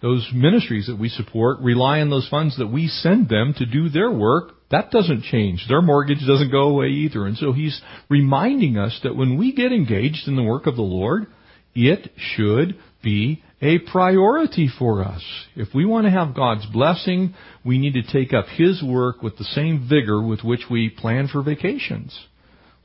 those 0.00 0.28
ministries 0.32 0.86
that 0.86 0.98
we 0.98 1.08
support 1.08 1.58
rely 1.60 2.00
on 2.00 2.10
those 2.10 2.28
funds 2.28 2.56
that 2.58 2.68
we 2.68 2.86
send 2.86 3.28
them 3.28 3.54
to 3.58 3.66
do 3.66 3.88
their 3.88 4.10
work. 4.10 4.52
That 4.70 4.90
doesn't 4.90 5.24
change. 5.24 5.64
Their 5.68 5.82
mortgage 5.82 6.24
doesn't 6.26 6.52
go 6.52 6.68
away 6.68 6.88
either. 6.88 7.26
And 7.26 7.36
so 7.36 7.52
he's 7.52 7.80
reminding 8.08 8.78
us 8.78 8.98
that 9.02 9.16
when 9.16 9.38
we 9.38 9.52
get 9.52 9.72
engaged 9.72 10.28
in 10.28 10.36
the 10.36 10.42
work 10.42 10.66
of 10.66 10.76
the 10.76 10.82
Lord, 10.82 11.26
it 11.74 12.12
should 12.16 12.78
be 13.02 13.42
a 13.60 13.78
priority 13.78 14.68
for 14.78 15.04
us. 15.04 15.22
If 15.56 15.74
we 15.74 15.84
want 15.84 16.06
to 16.06 16.10
have 16.12 16.34
God's 16.34 16.66
blessing, 16.66 17.34
we 17.64 17.78
need 17.78 17.94
to 17.94 18.02
take 18.02 18.32
up 18.32 18.46
His 18.46 18.82
work 18.82 19.22
with 19.22 19.36
the 19.36 19.44
same 19.44 19.88
vigor 19.88 20.22
with 20.22 20.44
which 20.44 20.64
we 20.70 20.90
plan 20.90 21.28
for 21.28 21.42
vacations, 21.42 22.18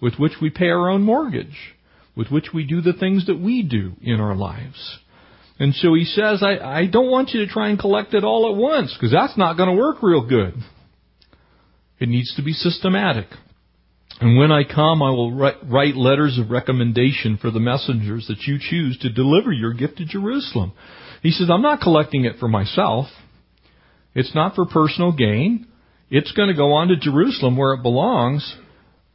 with 0.02 0.16
which 0.18 0.34
we 0.42 0.50
pay 0.50 0.70
our 0.70 0.90
own 0.90 1.04
mortgage, 1.04 1.76
with 2.16 2.30
which 2.30 2.48
we 2.54 2.66
do 2.66 2.82
the 2.82 2.94
things 2.94 3.28
that 3.28 3.40
we 3.40 3.62
do 3.62 3.94
in 4.02 4.20
our 4.20 4.36
lives. 4.36 5.00
And 5.64 5.74
so 5.76 5.94
he 5.94 6.04
says, 6.04 6.44
I, 6.44 6.58
I 6.58 6.88
don't 6.88 7.10
want 7.10 7.30
you 7.30 7.46
to 7.46 7.48
try 7.50 7.70
and 7.70 7.80
collect 7.80 8.14
it 8.14 8.26
all 8.26 8.52
at 8.52 8.58
once, 8.58 8.94
because 8.94 9.14
that's 9.14 9.38
not 9.38 9.56
going 9.56 9.70
to 9.70 9.82
work 9.82 10.04
real 10.04 10.28
good. 10.28 10.56
It 12.00 12.10
needs 12.10 12.36
to 12.36 12.44
be 12.44 12.52
systematic. 12.52 13.28
And 14.20 14.38
when 14.38 14.52
I 14.52 14.64
come, 14.66 15.02
I 15.02 15.12
will 15.12 15.32
write 15.32 15.96
letters 15.96 16.38
of 16.38 16.52
recommendation 16.52 17.38
for 17.38 17.50
the 17.50 17.62
messengers 17.62 18.28
that 18.28 18.42
you 18.42 18.58
choose 18.60 18.98
to 19.04 19.10
deliver 19.10 19.54
your 19.54 19.74
gift 19.74 20.00
to 20.00 20.06
Jerusalem. 20.06 20.74
He 21.22 21.32
says, 21.32 21.50
I'm 21.50 21.62
not 21.62 21.80
collecting 21.80 22.26
it 22.26 22.40
for 22.42 22.50
myself. 22.50 23.06
It's 24.14 24.36
not 24.36 24.56
for 24.56 24.66
personal 24.66 25.14
gain. 25.14 25.66
It's 26.10 26.34
going 26.34 26.50
to 26.50 26.58
go 26.58 26.74
on 26.74 26.90
to 26.90 26.98
Jerusalem 26.98 27.56
where 27.56 27.74
it 27.74 27.84
belongs. 27.84 28.58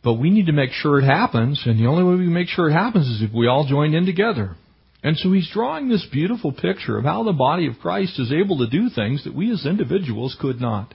But 0.03 0.15
we 0.15 0.31
need 0.31 0.47
to 0.47 0.53
make 0.53 0.71
sure 0.71 0.99
it 0.99 1.05
happens. 1.05 1.63
And 1.67 1.79
the 1.79 1.89
only 1.89 2.05
way 2.05 2.15
we 2.15 2.27
make 2.33 2.49
sure 2.49 2.71
it 2.71 2.73
happens 2.73 3.07
is 3.07 3.21
if 3.21 3.35
we 3.35 3.49
all 3.49 3.67
join 3.69 3.93
in 3.93 4.07
together. 4.07 4.57
And 5.03 5.17
so 5.17 5.33
he's 5.33 5.51
drawing 5.53 5.89
this 5.89 6.07
beautiful 6.11 6.53
picture 6.53 6.99
of 6.99 7.05
how 7.05 7.23
the 7.23 7.33
body 7.33 7.67
of 7.69 7.79
Christ 7.81 8.19
is 8.19 8.33
able 8.33 8.59
to 8.59 8.67
do 8.67 8.89
things 8.89 9.25
that 9.25 9.35
we 9.35 9.53
as 9.53 9.65
individuals 9.65 10.37
could 10.41 10.61
not. 10.61 10.95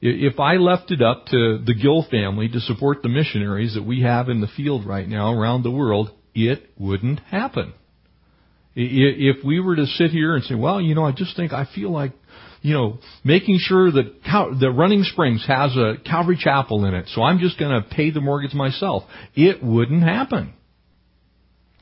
If 0.00 0.38
I 0.38 0.54
left 0.54 0.90
it 0.90 1.02
up 1.02 1.26
to 1.26 1.58
the 1.64 1.74
Gill 1.74 2.06
family 2.08 2.48
to 2.48 2.60
support 2.60 3.02
the 3.02 3.08
missionaries 3.08 3.74
that 3.74 3.84
we 3.84 4.02
have 4.02 4.28
in 4.28 4.40
the 4.40 4.48
field 4.56 4.86
right 4.86 5.08
now 5.08 5.32
around 5.32 5.62
the 5.62 5.70
world, 5.70 6.10
it 6.34 6.70
wouldn't 6.78 7.20
happen. 7.20 7.74
If 8.74 9.44
we 9.44 9.58
were 9.58 9.74
to 9.74 9.86
sit 9.86 10.10
here 10.10 10.36
and 10.36 10.44
say, 10.44 10.54
well, 10.54 10.80
you 10.80 10.94
know, 10.94 11.04
I 11.04 11.10
just 11.10 11.34
think 11.34 11.52
I 11.52 11.66
feel 11.74 11.90
like, 11.90 12.12
you 12.62 12.74
know, 12.74 12.98
making 13.24 13.58
sure 13.60 13.90
that 13.90 14.22
Cal- 14.24 14.56
the 14.58 14.70
Running 14.70 15.02
Springs 15.02 15.44
has 15.48 15.76
a 15.76 15.94
Calvary 16.04 16.38
Chapel 16.38 16.84
in 16.84 16.94
it, 16.94 17.08
so 17.08 17.22
I'm 17.22 17.40
just 17.40 17.58
going 17.58 17.82
to 17.82 17.88
pay 17.88 18.10
the 18.10 18.20
mortgage 18.20 18.54
myself. 18.54 19.02
It 19.34 19.64
wouldn't 19.64 20.04
happen. 20.04 20.54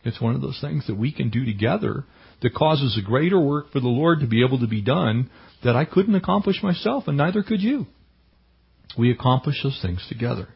It's 0.07 0.21
one 0.21 0.35
of 0.35 0.41
those 0.41 0.59
things 0.61 0.87
that 0.87 0.97
we 0.97 1.13
can 1.13 1.31
do 1.31 1.45
together 1.45 2.05
that 2.43 2.55
causes 2.55 2.97
a 2.97 3.05
greater 3.05 3.41
work 3.41 3.73
for 3.73 3.81
the 3.81 3.89
Lord 3.89 4.21
to 4.21 4.27
be 4.27 4.45
able 4.45 4.61
to 4.61 4.67
be 4.67 4.83
done 4.83 5.31
that 5.65 5.77
I 5.77 5.85
couldn't 5.85 6.15
accomplish 6.15 6.63
myself, 6.63 7.09
and 7.09 7.17
neither 7.17 7.43
could 7.43 7.61
you. 7.61 7.87
We 8.97 9.11
accomplish 9.11 9.63
those 9.63 9.79
things 9.83 10.05
together. 10.09 10.49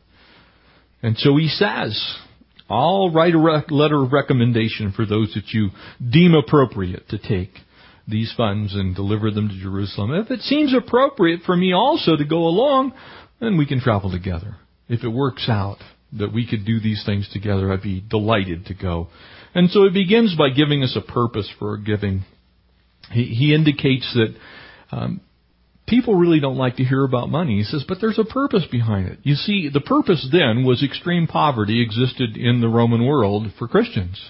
And 1.02 1.16
so 1.19 1.37
he 1.37 1.49
says, 1.49 2.16
I'll 2.69 3.11
write 3.11 3.35
a 3.35 3.38
rec- 3.38 3.71
letter 3.71 4.02
of 4.02 4.12
recommendation 4.12 4.92
for 4.92 5.04
those 5.04 5.33
that 5.35 5.49
you 5.49 5.71
deem 5.99 6.35
appropriate 6.35 7.09
to 7.09 7.19
take 7.19 7.50
these 8.07 8.33
funds 8.37 8.75
and 8.75 8.95
deliver 8.95 9.30
them 9.30 9.49
to 9.49 9.61
Jerusalem. 9.61 10.12
If 10.12 10.30
it 10.30 10.40
seems 10.40 10.75
appropriate 10.75 11.40
for 11.45 11.57
me 11.57 11.73
also 11.73 12.16
to 12.16 12.25
go 12.25 12.47
along, 12.47 12.92
then 13.40 13.57
we 13.57 13.66
can 13.66 13.80
travel 13.80 14.11
together. 14.11 14.57
If 14.88 15.02
it 15.02 15.09
works 15.09 15.47
out 15.49 15.78
that 16.12 16.33
we 16.33 16.47
could 16.47 16.64
do 16.64 16.81
these 16.81 17.02
things 17.07 17.29
together, 17.33 17.73
I'd 17.73 17.83
be 17.83 18.00
delighted 18.00 18.67
to 18.67 18.75
go. 18.75 19.09
And 19.55 19.71
so 19.71 19.85
it 19.85 19.95
begins 19.95 20.35
by 20.37 20.50
giving 20.50 20.83
us 20.83 20.97
a 20.97 21.12
purpose 21.12 21.50
for 21.59 21.76
giving. 21.76 22.25
He, 23.12 23.25
he 23.25 23.55
indicates 23.55 24.12
that 24.14 24.35
um, 24.93 25.21
people 25.87 26.14
really 26.14 26.40
don't 26.40 26.57
like 26.57 26.76
to 26.76 26.85
hear 26.85 27.05
about 27.05 27.29
money. 27.29 27.59
He 27.59 27.64
says, 27.64 27.85
but 27.87 27.99
there's 28.00 28.19
a 28.19 28.25
purpose 28.25 28.64
behind 28.71 29.09
it. 29.09 29.19
You 29.23 29.35
see, 29.35 29.71
the 29.73 29.81
purpose 29.81 30.26
then 30.31 30.64
was 30.64 30.83
extreme 30.83 31.26
poverty 31.26 31.83
existed 31.83 32.37
in 32.37 32.61
the 32.61 32.69
Roman 32.69 33.05
world 33.05 33.49
for 33.59 33.69
Christians. 33.69 34.21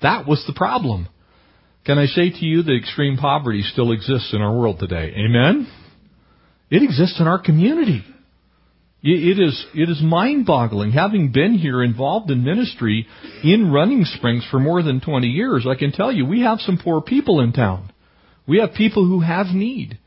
That 0.00 0.26
was 0.26 0.44
the 0.46 0.54
problem. 0.54 1.08
Can 1.84 1.98
I 1.98 2.06
say 2.06 2.30
to 2.30 2.44
you 2.44 2.62
that 2.62 2.76
extreme 2.76 3.16
poverty 3.16 3.62
still 3.62 3.92
exists 3.92 4.32
in 4.32 4.42
our 4.42 4.56
world 4.56 4.78
today? 4.78 5.14
Amen? 5.16 5.66
It 6.70 6.82
exists 6.82 7.18
in 7.18 7.26
our 7.26 7.42
community. 7.42 8.04
It 9.00 9.38
is, 9.38 9.66
it 9.74 9.88
is 9.88 10.02
mind 10.02 10.44
boggling. 10.44 10.90
Having 10.90 11.30
been 11.30 11.54
here 11.54 11.84
involved 11.84 12.32
in 12.32 12.42
ministry 12.42 13.06
in 13.44 13.70
Running 13.70 14.04
Springs 14.04 14.44
for 14.50 14.58
more 14.58 14.82
than 14.82 15.00
20 15.00 15.28
years, 15.28 15.66
I 15.68 15.76
can 15.76 15.92
tell 15.92 16.10
you 16.10 16.26
we 16.26 16.40
have 16.42 16.58
some 16.58 16.80
poor 16.82 17.00
people 17.00 17.40
in 17.40 17.52
town. 17.52 17.92
We 18.48 18.58
have 18.58 18.74
people 18.74 19.06
who 19.06 19.20
have 19.20 19.46
need. 19.54 19.98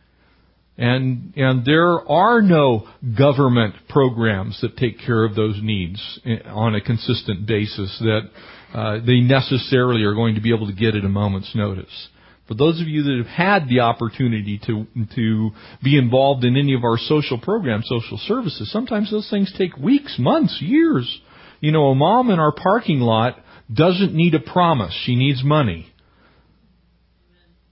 And, 0.78 1.34
and 1.38 1.64
there 1.64 2.06
are 2.10 2.42
no 2.42 2.88
government 3.18 3.76
programs 3.88 4.60
that 4.62 4.76
take 4.76 5.00
care 5.00 5.24
of 5.24 5.36
those 5.36 5.60
needs 5.62 6.20
on 6.48 6.76
a 6.76 6.82
consistent 6.82 7.46
basis 7.46 7.98
that 8.00 8.30
uh, 8.74 9.06
they 9.06 9.20
necessarily 9.20 10.04
are 10.04 10.16
going 10.16 10.36
to 10.36 10.42
be 10.42 10.54
able 10.54 10.68
to 10.68 10.74
get 10.74 10.96
at 10.96 11.06
a 11.06 11.10
moment's 11.10 11.54
notice. 11.56 12.10
For 12.52 12.56
those 12.56 12.82
of 12.82 12.88
you 12.90 13.04
that 13.04 13.18
have 13.18 13.28
had 13.28 13.70
the 13.70 13.80
opportunity 13.80 14.60
to, 14.66 14.86
to 15.16 15.52
be 15.82 15.98
involved 15.98 16.44
in 16.44 16.58
any 16.58 16.74
of 16.74 16.84
our 16.84 16.98
social 16.98 17.38
programs, 17.38 17.88
social 17.88 18.18
services, 18.18 18.70
sometimes 18.74 19.10
those 19.10 19.30
things 19.30 19.54
take 19.58 19.78
weeks, 19.78 20.18
months, 20.20 20.58
years. 20.60 21.22
You 21.62 21.72
know, 21.72 21.86
a 21.86 21.96
mom 21.96 22.30
in 22.30 22.40
our 22.40 22.52
parking 22.52 23.00
lot 23.00 23.40
doesn't 23.74 24.14
need 24.14 24.36
a 24.36 24.42
promise. 24.42 24.94
She 25.06 25.16
needs 25.16 25.42
money. 25.46 25.94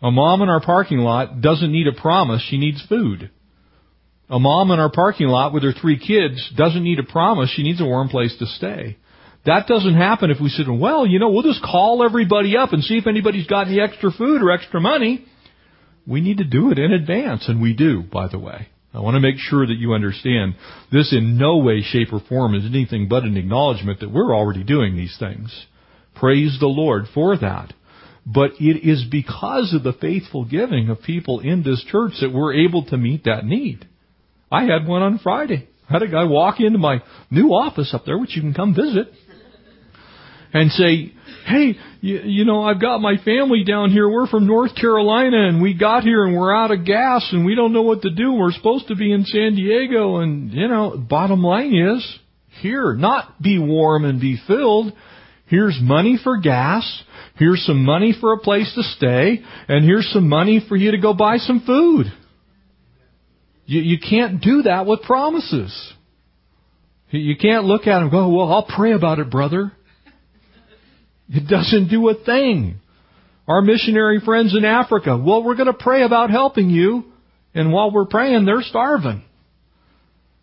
A 0.02 0.12
mom 0.12 0.42
in 0.44 0.48
our 0.48 0.62
parking 0.62 1.00
lot 1.00 1.42
doesn't 1.42 1.74
need 1.74 1.88
a 1.88 2.02
promise, 2.02 2.42
she 2.50 2.58
needs 2.58 2.82
food. 2.88 3.32
A 4.30 4.40
mom 4.40 4.72
in 4.72 4.80
our 4.80 4.92
parking 4.94 5.28
lot 5.28 5.54
with 5.54 5.64
her 5.64 5.74
three 5.74 6.00
kids 6.00 6.54
doesn't 6.56 6.86
need 6.86 7.00
a 7.00 7.04
promise, 7.04 7.52
she 7.54 7.64
needs 7.64 7.82
a 7.82 7.86
warm 7.86 8.08
place 8.08 8.34
to 8.40 8.46
stay. 8.46 8.96
That 9.46 9.68
doesn't 9.68 9.96
happen 9.96 10.32
if 10.32 10.42
we 10.42 10.50
sit 10.50 10.68
and, 10.68 10.82
well, 10.82 11.06
you 11.06 11.20
know, 11.20 11.30
we'll 11.30 11.44
just 11.44 11.64
call 11.64 12.04
everybody 12.04 12.58
up 12.58 12.74
and 12.74 12.84
see 12.84 12.98
if 12.98 13.08
anybody's 13.08 13.48
got 13.48 13.68
any 13.68 13.80
extra 13.80 14.12
food 14.12 14.42
or 14.42 14.52
extra 14.52 14.82
money. 14.82 15.26
We 16.06 16.22
need 16.22 16.38
to 16.38 16.44
do 16.44 16.72
it 16.72 16.80
in 16.80 16.92
advance, 16.92 17.48
and 17.48 17.62
we 17.62 17.74
do, 17.74 18.04
by 18.04 18.28
the 18.28 18.40
way. 18.40 18.68
I 18.94 19.00
want 19.00 19.16
to 19.16 19.22
make 19.22 19.38
sure 19.38 19.66
that 19.66 19.78
you 19.78 19.94
understand 19.94 20.56
this 20.92 21.14
in 21.14 21.38
no 21.38 21.58
way, 21.58 21.82
shape, 21.82 22.12
or 22.12 22.20
form 22.20 22.56
is 22.56 22.66
anything 22.66 23.08
but 23.08 23.24
an 23.24 23.38
acknowledgement 23.38 24.00
that 24.00 24.12
we're 24.12 24.36
already 24.36 24.64
doing 24.64 24.96
these 24.96 25.16
things. 25.20 25.68
Praise 26.16 26.58
the 26.60 26.68
Lord 26.68 27.06
for 27.14 27.38
that. 27.38 27.74
But 28.26 28.52
it 28.60 28.88
is 28.88 29.06
because 29.10 29.74
of 29.74 29.84
the 29.84 29.94
faithful 29.94 30.44
giving 30.46 30.90
of 30.90 31.02
people 31.02 31.40
in 31.40 31.64
this 31.64 31.84
church 31.90 32.14
that 32.22 32.34
we're 32.34 32.66
able 32.66 32.86
to 32.86 32.98
meet 32.98 33.24
that 33.24 33.46
need. 33.46 33.88
I 34.52 34.64
had 34.64 34.88
one 34.88 35.04
on 35.04 35.20
Friday. 35.20 35.70
I 35.88 35.94
had 35.94 36.04
a 36.04 36.08
guy 36.08 36.26
walk 36.26 36.60
into 36.60 36.80
my 36.80 37.02
new 37.32 37.50
office 37.50 37.94
up 37.94 38.06
there, 38.06 38.18
which 38.18 38.36
you 38.36 38.42
can 38.42 38.54
come 38.54 38.76
visit, 38.76 39.08
and 40.54 40.72
say, 40.72 41.14
hey, 41.46 41.76
you, 42.02 42.20
you 42.20 42.46
know, 42.46 42.64
I've 42.64 42.82
got 42.82 43.02
my 43.02 43.18
family 43.24 43.64
down 43.64 43.92
here. 43.92 44.10
We're 44.10 44.28
from 44.28 44.48
North 44.48 44.76
Carolina 44.76 45.48
and 45.48 45.62
we 45.62 45.74
got 45.74 46.04
here 46.04 46.26
and 46.26 46.36
we're 46.36 46.56
out 46.56 46.72
of 46.72 46.86
gas 46.86 47.28
and 47.32 47.46
we 47.46 47.56
don't 47.56 47.74
know 47.74 47.82
what 47.82 48.02
to 48.04 48.10
do. 48.10 48.34
We're 48.34 48.52
supposed 48.52 48.88
to 48.88 48.96
be 48.96 49.12
in 49.12 49.26
San 49.26 49.56
Diego 49.56 50.18
and, 50.18 50.52
you 50.52 50.68
know, 50.68 50.98
bottom 50.98 51.44
line 51.44 51.76
is, 51.76 52.20
here, 52.62 52.94
not 52.94 53.42
be 53.42 53.60
warm 53.60 54.06
and 54.06 54.20
be 54.20 54.38
filled. 54.48 54.94
Here's 55.46 55.78
money 55.82 56.20
for 56.24 56.38
gas. 56.38 57.04
Here's 57.36 57.64
some 57.66 57.86
money 57.86 58.14
for 58.20 58.34
a 58.34 58.38
place 58.38 58.72
to 58.76 58.84
stay, 58.84 59.42
and 59.70 59.86
here's 59.86 60.10
some 60.12 60.28
money 60.28 60.64
for 60.68 60.76
you 60.76 60.92
to 60.92 60.98
go 60.98 61.14
buy 61.14 61.38
some 61.38 61.64
food. 61.66 62.08
You, 63.66 63.82
you 63.82 63.98
can't 63.98 64.42
do 64.42 64.64
that 64.64 64.86
with 64.86 65.04
promises. 65.04 65.94
You 67.12 67.38
can't 67.38 67.64
look 67.64 67.88
at 67.88 67.96
them 67.96 68.04
and 68.04 68.12
go, 68.12 68.28
well, 68.30 68.52
I'll 68.52 68.68
pray 68.68 68.92
about 68.92 69.20
it, 69.20 69.32
brother. 69.32 69.72
It 71.30 71.48
doesn't 71.48 71.90
do 71.90 72.10
a 72.10 72.16
thing. 72.16 72.80
Our 73.48 73.62
missionary 73.62 74.20
friends 74.24 74.56
in 74.56 74.66
Africa, 74.66 75.18
well, 75.18 75.44
we're 75.44 75.56
going 75.56 75.68
to 75.68 75.74
pray 75.74 76.04
about 76.04 76.30
helping 76.30 76.70
you, 76.70 77.06
and 77.54 77.72
while 77.72 77.92
we're 77.92 78.06
praying, 78.06 78.46
they're 78.46 78.62
starving. 78.62 79.24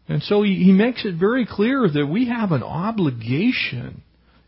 And 0.08 0.22
so 0.22 0.42
he, 0.42 0.72
makes 0.72 1.04
it 1.04 1.16
very 1.18 1.46
clear 1.46 1.88
that 1.88 2.06
we 2.06 2.28
have 2.28 2.52
an 2.52 2.62
obligation 2.62 4.02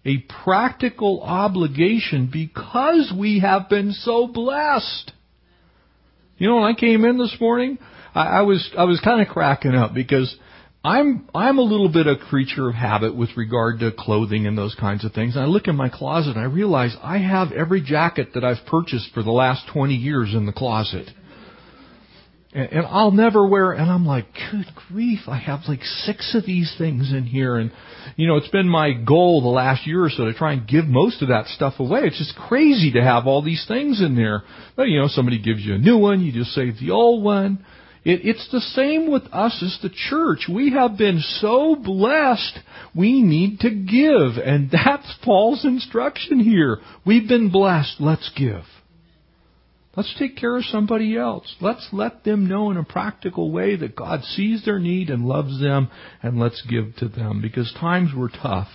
a 0.09 0.25
practical 0.45 1.21
obligation 1.23 2.30
because 2.33 3.12
we 3.16 3.40
have 3.40 3.68
been 3.68 3.92
so 3.92 4.26
blessed. 4.26 5.12
You 6.38 6.49
know, 6.49 6.57
when 6.57 6.64
I 6.64 6.75
came 6.75 7.04
in 7.04 7.18
this 7.18 7.37
morning, 7.40 7.78
I, 8.14 8.38
I 8.38 8.42
was 8.42 8.68
I 8.76 8.85
was 8.85 9.00
kind 9.00 9.21
of 9.21 9.28
cracking 9.28 9.75
up 9.75 9.92
because 9.92 10.35
I'm 10.85 11.28
I'm 11.35 11.58
a 11.58 11.62
little 11.62 11.88
bit 11.88 12.06
a 12.06 12.16
creature 12.16 12.68
of 12.68 12.75
habit 12.75 13.14
with 13.14 13.30
regard 13.37 13.80
to 13.80 13.90
clothing 13.90 14.47
and 14.47 14.56
those 14.56 14.75
kinds 14.75 15.04
of 15.04 15.12
things. 15.12 15.35
And 15.35 15.44
I 15.44 15.49
look 15.49 15.66
in 15.66 15.76
my 15.76 15.88
closet 15.88 16.37
and 16.37 16.40
I 16.40 16.44
realize 16.44 16.97
I 17.02 17.18
have 17.18 17.52
every 17.52 17.82
jacket 17.82 18.28
that 18.35 18.44
I've 18.44 18.64
purchased 18.66 19.12
for 19.12 19.23
the 19.23 19.32
last 19.32 19.68
20 19.73 19.94
years 19.94 20.35
in 20.35 20.47
the 20.47 20.52
closet 20.52 21.11
and, 22.52 22.73
and 22.73 22.87
I'll 22.87 23.11
never 23.11 23.47
wear. 23.47 23.73
And 23.73 23.90
I'm 23.90 24.06
like, 24.06 24.26
good 24.50 24.66
grief, 24.88 25.20
I 25.28 25.38
have 25.38 25.61
like 25.68 25.82
six 25.82 26.35
of 26.35 26.47
these 26.47 26.75
things 26.78 27.12
in 27.12 27.25
here, 27.25 27.56
and 27.56 27.70
you 28.16 28.26
know, 28.26 28.37
it's 28.37 28.49
been 28.49 28.68
my 28.68 28.92
goal 28.92 29.42
the 29.42 29.49
last 29.49 29.87
year 29.87 30.02
or 30.02 30.11
so 30.11 30.25
to 30.25 30.35
try 30.35 30.52
and 30.52 30.66
give 30.66 30.87
most 30.87 31.23
of 31.23 31.28
that 31.28 31.47
stuff 31.47 31.75
away. 31.78 32.00
It's 32.04 32.18
just 32.18 32.37
crazy 32.37 32.92
to 32.92 33.02
have 33.02 33.26
all 33.26 33.42
these 33.42 33.64
things 33.68 34.00
in 34.00 34.16
there. 34.16 34.42
But 34.76 34.85
you 34.85 34.99
know, 34.99 35.08
somebody 35.08 35.40
gives 35.40 35.61
you 35.61 35.75
a 35.75 35.78
new 35.78 35.99
one, 35.99 36.20
you 36.20 36.32
just 36.32 36.50
save 36.52 36.78
the 36.80 36.90
old 36.90 37.23
one. 37.23 37.64
It, 38.04 38.20
it's 38.24 38.48
the 38.50 38.60
same 38.60 39.10
with 39.10 39.24
us 39.32 39.62
as 39.62 39.78
the 39.82 39.90
church. 40.08 40.48
We 40.52 40.72
have 40.72 40.96
been 40.96 41.20
so 41.20 41.76
blessed, 41.76 42.58
we 42.94 43.22
need 43.22 43.60
to 43.60 43.70
give. 43.70 44.42
And 44.42 44.70
that's 44.72 45.14
Paul's 45.24 45.64
instruction 45.64 46.40
here. 46.40 46.78
We've 47.04 47.28
been 47.28 47.50
blessed, 47.50 47.96
let's 48.00 48.30
give. 48.36 48.64
Let's 49.96 50.14
take 50.16 50.36
care 50.36 50.56
of 50.56 50.64
somebody 50.64 51.16
else. 51.16 51.56
Let's 51.60 51.88
let 51.90 52.22
them 52.22 52.48
know 52.48 52.70
in 52.70 52.76
a 52.76 52.84
practical 52.84 53.50
way 53.50 53.74
that 53.74 53.96
God 53.96 54.22
sees 54.22 54.64
their 54.64 54.78
need 54.78 55.10
and 55.10 55.24
loves 55.24 55.60
them, 55.60 55.90
and 56.22 56.38
let's 56.38 56.62
give 56.70 56.94
to 56.98 57.08
them 57.08 57.42
because 57.42 57.74
times 57.80 58.10
were 58.16 58.28
tough 58.28 58.68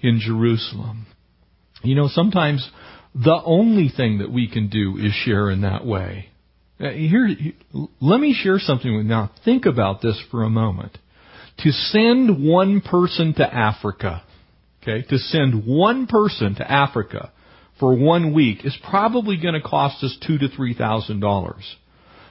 in 0.00 0.20
Jerusalem. 0.20 1.06
You 1.82 1.96
know, 1.96 2.08
sometimes 2.08 2.66
the 3.14 3.38
only 3.44 3.90
thing 3.94 4.18
that 4.18 4.32
we 4.32 4.48
can 4.48 4.68
do 4.68 4.96
is 4.96 5.12
share 5.12 5.50
in 5.50 5.60
that 5.62 5.84
way. 5.84 6.27
Uh, 6.80 6.90
here, 6.90 7.28
let 8.00 8.20
me 8.20 8.32
share 8.40 8.58
something 8.58 8.94
with 8.94 9.04
you. 9.04 9.08
Now, 9.08 9.32
think 9.44 9.66
about 9.66 10.00
this 10.00 10.20
for 10.30 10.44
a 10.44 10.50
moment. 10.50 10.96
To 11.58 11.72
send 11.72 12.46
one 12.46 12.80
person 12.80 13.34
to 13.34 13.54
Africa, 13.54 14.22
okay, 14.82 15.04
to 15.08 15.18
send 15.18 15.66
one 15.66 16.06
person 16.06 16.54
to 16.56 16.70
Africa 16.70 17.32
for 17.80 17.96
one 17.96 18.32
week 18.32 18.64
is 18.64 18.76
probably 18.88 19.36
going 19.36 19.54
to 19.54 19.60
cost 19.60 20.02
us 20.04 20.16
two 20.24 20.38
to 20.38 20.48
three 20.48 20.74
thousand 20.74 21.18
dollars. 21.18 21.64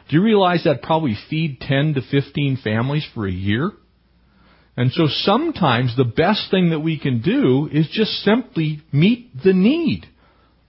Do 0.09 0.15
you 0.15 0.23
realize 0.23 0.63
that 0.63 0.81
probably 0.81 1.17
feed 1.29 1.59
ten 1.59 1.93
to 1.95 2.01
fifteen 2.01 2.57
families 2.63 3.05
for 3.13 3.27
a 3.27 3.31
year? 3.31 3.71
And 4.77 4.91
so 4.93 5.07
sometimes 5.09 5.97
the 5.97 6.05
best 6.05 6.49
thing 6.51 6.69
that 6.69 6.79
we 6.79 6.97
can 6.97 7.21
do 7.21 7.67
is 7.69 7.89
just 7.91 8.11
simply 8.23 8.81
meet 8.93 9.31
the 9.43 9.53
need. 9.53 10.05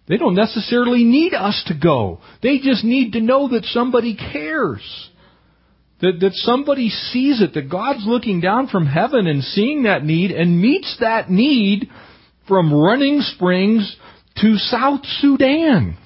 They 0.09 0.17
don't 0.17 0.35
necessarily 0.35 1.05
need 1.05 1.35
us 1.35 1.63
to 1.67 1.75
go. 1.75 2.21
They 2.43 2.59
just 2.59 2.83
need 2.83 3.13
to 3.13 3.21
know 3.21 3.49
that 3.49 3.65
somebody 3.67 4.17
cares. 4.17 4.83
That, 6.01 6.19
that 6.21 6.33
somebody 6.35 6.89
sees 6.89 7.43
it, 7.43 7.55
that 7.55 7.69
God's 7.71 8.05
looking 8.07 8.41
down 8.41 8.69
from 8.69 8.87
heaven 8.87 9.27
and 9.27 9.43
seeing 9.43 9.83
that 9.83 10.05
need 10.05 10.31
and 10.31 10.61
meets 10.61 10.97
that 11.01 11.29
need 11.29 11.91
from 12.47 12.73
running 12.73 13.21
springs 13.21 13.97
to 14.41 14.57
South 14.57 15.01
Sudan. 15.21 15.99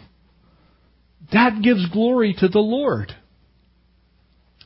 That 1.32 1.62
gives 1.62 1.88
glory 1.90 2.35
to 2.40 2.49
the 2.49 2.59
Lord. 2.59 3.14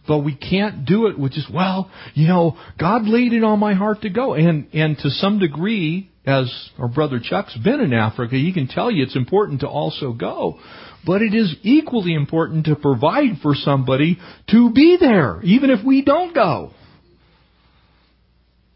But 0.07 0.19
we 0.19 0.37
can't 0.37 0.87
do 0.87 1.09
it 1.09 1.19
with 1.19 1.33
just, 1.33 1.53
well, 1.53 1.91
you 2.15 2.29
know, 2.29 2.57
God 2.79 3.07
laid 3.07 3.33
it 3.33 3.43
on 3.43 3.59
my 3.59 3.75
heart 3.75 4.03
to 4.03 4.11
go. 4.11 4.35
And, 4.35 4.69
and 4.73 4.97
to 4.99 5.11
some 5.11 5.41
degree, 5.41 6.11
as 6.27 6.71
our 6.79 6.89
brother 6.89 7.21
Chuck's 7.23 7.57
been 7.57 7.81
in 7.81 7.93
Africa, 7.93 8.35
he 8.35 8.53
can 8.53 8.67
tell 8.67 8.91
you 8.91 9.05
it's 9.05 9.17
important 9.17 9.61
to 9.61 9.69
also 9.69 10.13
go. 10.13 10.59
But 11.07 11.23
it 11.23 11.35
is 11.35 11.55
equally 11.63 12.15
important 12.15 12.67
to 12.67 12.75
provide 12.75 13.39
for 13.43 13.55
somebody 13.55 14.19
to 14.51 14.73
be 14.73 14.97
there, 14.99 15.41
even 15.43 15.71
if 15.71 15.85
we 15.87 16.03
don't 16.03 16.35
go. 16.35 16.73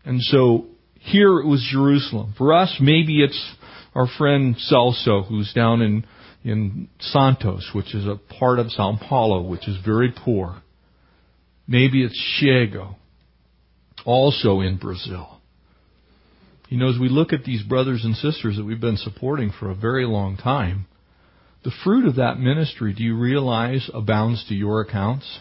And 0.04 0.20
so 0.20 0.66
here 1.00 1.40
it 1.40 1.46
was 1.46 1.66
Jerusalem. 1.72 2.34
For 2.38 2.52
us, 2.52 2.76
maybe 2.80 3.22
it's 3.22 3.54
our 3.96 4.06
friend 4.16 4.54
Celso, 4.70 5.26
who's 5.26 5.52
down 5.52 5.82
in, 5.82 6.06
in 6.44 6.88
Santos, 7.00 7.68
which 7.74 7.94
is 7.94 8.06
a 8.06 8.20
part 8.38 8.60
of 8.60 8.70
Sao 8.70 8.96
Paulo, 9.08 9.42
which 9.42 9.66
is 9.66 9.76
very 9.84 10.12
poor. 10.12 10.62
Maybe 11.66 12.04
it's 12.04 12.20
Chego, 12.40 12.94
also 14.04 14.60
in 14.60 14.76
Brazil. 14.76 15.39
You 16.70 16.78
know, 16.78 16.88
as 16.88 17.00
we 17.00 17.08
look 17.08 17.32
at 17.32 17.42
these 17.44 17.64
brothers 17.64 18.04
and 18.04 18.14
sisters 18.14 18.56
that 18.56 18.64
we've 18.64 18.80
been 18.80 18.96
supporting 18.96 19.50
for 19.50 19.70
a 19.70 19.74
very 19.74 20.06
long 20.06 20.36
time, 20.36 20.86
the 21.64 21.72
fruit 21.82 22.06
of 22.06 22.14
that 22.16 22.38
ministry, 22.38 22.94
do 22.94 23.02
you 23.02 23.18
realize, 23.18 23.90
abounds 23.92 24.46
to 24.48 24.54
your 24.54 24.80
accounts? 24.80 25.40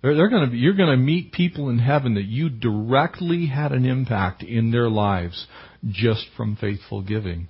They're, 0.00 0.16
they're 0.16 0.46
be, 0.48 0.56
you're 0.56 0.72
going 0.72 0.90
to 0.90 0.96
meet 0.96 1.30
people 1.30 1.68
in 1.68 1.78
heaven 1.78 2.14
that 2.14 2.24
you 2.24 2.48
directly 2.48 3.46
had 3.46 3.72
an 3.72 3.84
impact 3.84 4.42
in 4.42 4.70
their 4.70 4.88
lives 4.88 5.46
just 5.86 6.26
from 6.34 6.56
faithful 6.56 7.02
giving. 7.02 7.48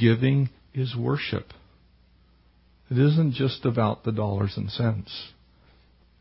Giving 0.00 0.48
is 0.72 0.96
worship. 0.96 1.52
It 2.90 2.96
isn't 2.96 3.34
just 3.34 3.66
about 3.66 4.04
the 4.04 4.12
dollars 4.12 4.54
and 4.56 4.70
cents. 4.70 5.32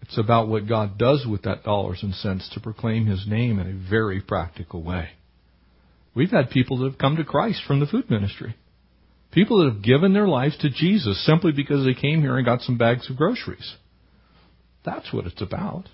It's 0.02 0.18
about 0.18 0.48
what 0.48 0.68
God 0.68 0.98
does 0.98 1.26
with 1.30 1.44
that 1.44 1.64
dollars 1.64 2.00
and 2.02 2.14
cents 2.14 2.50
to 2.54 2.60
proclaim 2.60 3.06
His 3.06 3.26
name 3.28 3.60
in 3.60 3.68
a 3.68 3.90
very 3.90 4.22
practical 4.22 4.82
way. 4.84 5.10
We've 6.16 6.32
had 6.32 6.50
people 6.50 6.80
that 6.80 6.92
have 6.92 6.98
come 6.98 7.18
to 7.18 7.24
Christ 7.24 7.62
from 7.68 7.80
the 7.80 7.86
food 7.86 8.10
ministry. 8.10 8.56
People 9.32 9.60
that 9.60 9.74
have 9.74 9.84
given 9.84 10.14
their 10.14 10.28
lives 10.28 10.58
to 10.60 10.70
Jesus 10.70 11.24
simply 11.26 11.52
because 11.52 11.86
they 11.86 11.94
came 11.94 12.22
here 12.22 12.38
and 12.38 12.46
got 12.46 12.62
some 12.62 12.78
bags 12.78 13.10
of 13.10 13.18
groceries. 13.18 13.76
That's 14.86 15.12
what 15.12 15.26
it's 15.26 15.42
about. 15.42 15.90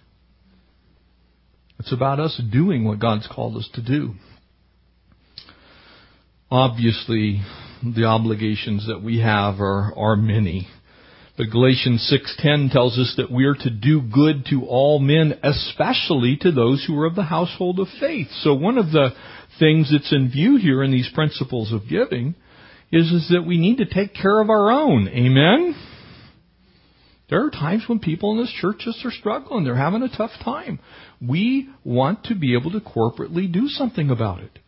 It's 1.80 1.92
about 1.92 2.20
us 2.20 2.40
doing 2.52 2.86
what 2.86 3.00
God's 3.00 3.28
called 3.28 3.58
us 3.58 3.70
to 3.74 3.82
do. 3.82 4.14
Obviously, 6.50 7.42
the 7.84 8.06
obligations 8.06 8.88
that 8.88 9.02
we 9.04 9.20
have 9.20 9.60
are, 9.60 9.92
are 9.98 10.16
many. 10.16 10.68
But 11.36 11.50
Galatians 11.50 12.08
6:10 12.12 12.70
tells 12.72 13.00
us 13.00 13.16
that 13.18 13.32
we 13.32 13.46
are 13.46 13.56
to 13.56 13.70
do 13.72 14.02
good 14.02 14.46
to 14.48 14.66
all 14.66 15.00
men, 15.00 15.40
especially 15.42 16.38
to 16.38 16.52
those 16.52 16.84
who 16.86 16.98
are 17.00 17.06
of 17.06 17.16
the 17.16 17.24
household 17.24 17.80
of 17.80 17.90
faith. 18.00 18.30
So 18.42 18.54
one 18.54 18.78
of 18.78 18.92
the 18.92 19.14
things 19.58 19.92
that's 19.92 20.12
in 20.12 20.30
view 20.30 20.58
here 20.58 20.84
in 20.84 20.92
these 20.92 21.10
principles 21.10 21.72
of 21.72 21.90
giving 21.90 22.36
is, 22.92 23.12
is 23.12 23.30
that 23.30 23.48
we 23.48 23.58
need 23.58 23.78
to 23.78 23.86
take 23.86 24.14
care 24.14 24.40
of 24.40 24.52
our 24.52 24.72
own. 24.72 25.08
Amen? 25.08 25.76
There 27.30 27.44
are 27.44 27.50
times 27.50 27.84
when 27.88 27.98
people 27.98 28.32
in 28.34 28.38
this 28.38 28.54
church 28.62 28.80
just 28.80 29.04
are 29.04 29.12
struggling. 29.12 29.64
They're 29.64 29.76
having 29.76 30.04
a 30.04 30.16
tough 30.16 30.32
time. 30.44 30.80
We 31.20 31.70
want 31.84 32.26
to 32.26 32.36
be 32.36 32.54
able 32.56 32.72
to 32.72 32.80
corporately 32.80 33.52
do 33.52 33.70
something 33.70 34.12
about 34.12 34.42
it. 34.42 34.60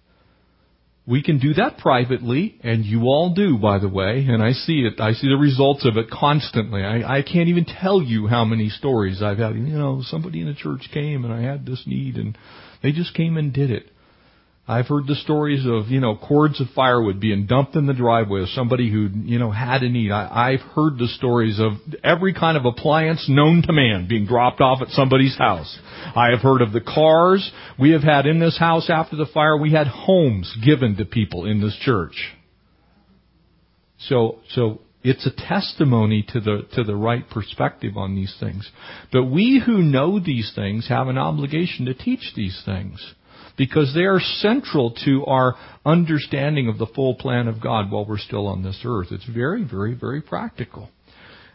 We 1.07 1.21
can 1.21 1.37
do 1.37 1.53
that 1.53 1.77
privately, 1.77 2.59
and 2.63 2.83
you 2.83 3.03
all 3.03 3.35
do, 3.35 3.59
by 3.59 3.77
the 3.77 3.89
way, 3.89 4.25
and 4.27 4.41
I 4.41 4.53
see 4.53 4.81
it. 4.81 4.99
I 4.99 5.11
see 5.11 5.27
the 5.27 5.37
results 5.37 5.85
of 5.85 5.97
it 5.97 6.09
constantly. 6.09 6.83
I, 6.83 7.17
I 7.17 7.21
can't 7.21 7.49
even 7.49 7.65
tell 7.65 8.01
you 8.01 8.25
how 8.25 8.43
many 8.43 8.69
stories 8.69 9.21
I've 9.21 9.37
had. 9.37 9.53
You 9.53 9.61
know, 9.61 10.01
somebody 10.03 10.41
in 10.41 10.47
the 10.47 10.55
church 10.55 10.89
came 10.91 11.23
and 11.23 11.31
I 11.31 11.41
had 11.41 11.65
this 11.65 11.83
need, 11.85 12.15
and 12.15 12.35
they 12.81 12.91
just 12.91 13.13
came 13.13 13.37
and 13.37 13.53
did 13.53 13.69
it. 13.69 13.91
I've 14.67 14.87
heard 14.87 15.05
the 15.05 15.15
stories 15.15 15.63
of, 15.67 15.89
you 15.89 15.99
know, 15.99 16.15
cords 16.15 16.59
of 16.59 16.67
firewood 16.73 17.19
being 17.19 17.45
dumped 17.45 17.75
in 17.75 17.85
the 17.85 17.93
driveway 17.93 18.41
of 18.41 18.49
somebody 18.49 18.91
who, 18.91 19.09
you 19.13 19.37
know, 19.37 19.51
had 19.51 19.83
a 19.83 19.89
need. 19.89 20.11
I, 20.11 20.53
I've 20.53 20.61
heard 20.71 20.97
the 20.97 21.07
stories 21.07 21.59
of 21.59 21.73
every 22.03 22.33
kind 22.33 22.57
of 22.57 22.65
appliance 22.65 23.27
known 23.29 23.61
to 23.61 23.73
man 23.73 24.07
being 24.09 24.25
dropped 24.25 24.61
off 24.61 24.81
at 24.81 24.87
somebody's 24.89 25.37
house. 25.37 25.77
I 26.15 26.31
have 26.31 26.39
heard 26.39 26.63
of 26.63 26.71
the 26.73 26.81
cars 26.81 27.51
we 27.79 27.91
have 27.91 28.01
had 28.01 28.25
in 28.25 28.39
this 28.39 28.57
house 28.57 28.89
after 28.89 29.15
the 29.15 29.27
fire. 29.31 29.55
We 29.55 29.71
had 29.71 29.85
homes 29.85 30.57
given 30.65 30.95
to 30.97 31.05
people 31.05 31.45
in 31.45 31.61
this 31.61 31.77
church. 31.81 32.33
So, 33.99 34.39
so 34.49 34.81
it's 35.03 35.27
a 35.27 35.47
testimony 35.47 36.25
to 36.29 36.39
the 36.39 36.67
to 36.73 36.83
the 36.83 36.95
right 36.95 37.29
perspective 37.29 37.97
on 37.97 38.15
these 38.15 38.35
things. 38.39 38.67
But 39.11 39.25
we 39.25 39.61
who 39.63 39.83
know 39.83 40.19
these 40.19 40.51
things 40.55 40.87
have 40.89 41.07
an 41.07 41.19
obligation 41.19 41.85
to 41.85 41.93
teach 41.93 42.33
these 42.35 42.59
things 42.65 43.13
because 43.57 43.93
they 43.93 44.03
are 44.03 44.19
central 44.19 44.95
to 45.05 45.25
our 45.25 45.55
understanding 45.85 46.67
of 46.67 46.77
the 46.77 46.87
full 46.87 47.15
plan 47.15 47.47
of 47.47 47.61
God 47.61 47.91
while 47.91 48.05
we're 48.05 48.17
still 48.17 48.47
on 48.47 48.63
this 48.63 48.81
earth. 48.85 49.07
It's 49.11 49.25
very, 49.25 49.63
very, 49.63 49.93
very 49.93 50.21
practical. 50.21 50.89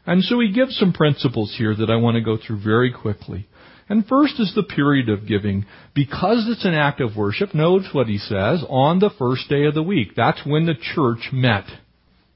And 0.06 0.22
so 0.22 0.40
he 0.40 0.52
gives 0.52 0.76
some 0.76 0.92
principles 0.92 1.54
here 1.58 1.74
that 1.74 1.90
I 1.90 1.96
want 1.96 2.16
to 2.16 2.22
go 2.22 2.36
through 2.36 2.62
very 2.62 2.92
quickly. 2.92 3.46
And 3.88 4.06
first 4.06 4.38
is 4.38 4.52
the 4.54 4.62
period 4.62 5.08
of 5.08 5.26
giving. 5.26 5.66
Because 5.94 6.46
it's 6.48 6.64
an 6.64 6.74
act 6.74 7.00
of 7.00 7.16
worship, 7.16 7.54
notice 7.54 7.88
what 7.92 8.06
he 8.06 8.18
says, 8.18 8.64
on 8.68 9.00
the 9.00 9.10
first 9.18 9.48
day 9.48 9.66
of 9.66 9.74
the 9.74 9.82
week. 9.82 10.10
That's 10.16 10.46
when 10.46 10.66
the 10.66 10.74
church 10.94 11.30
met. 11.32 11.64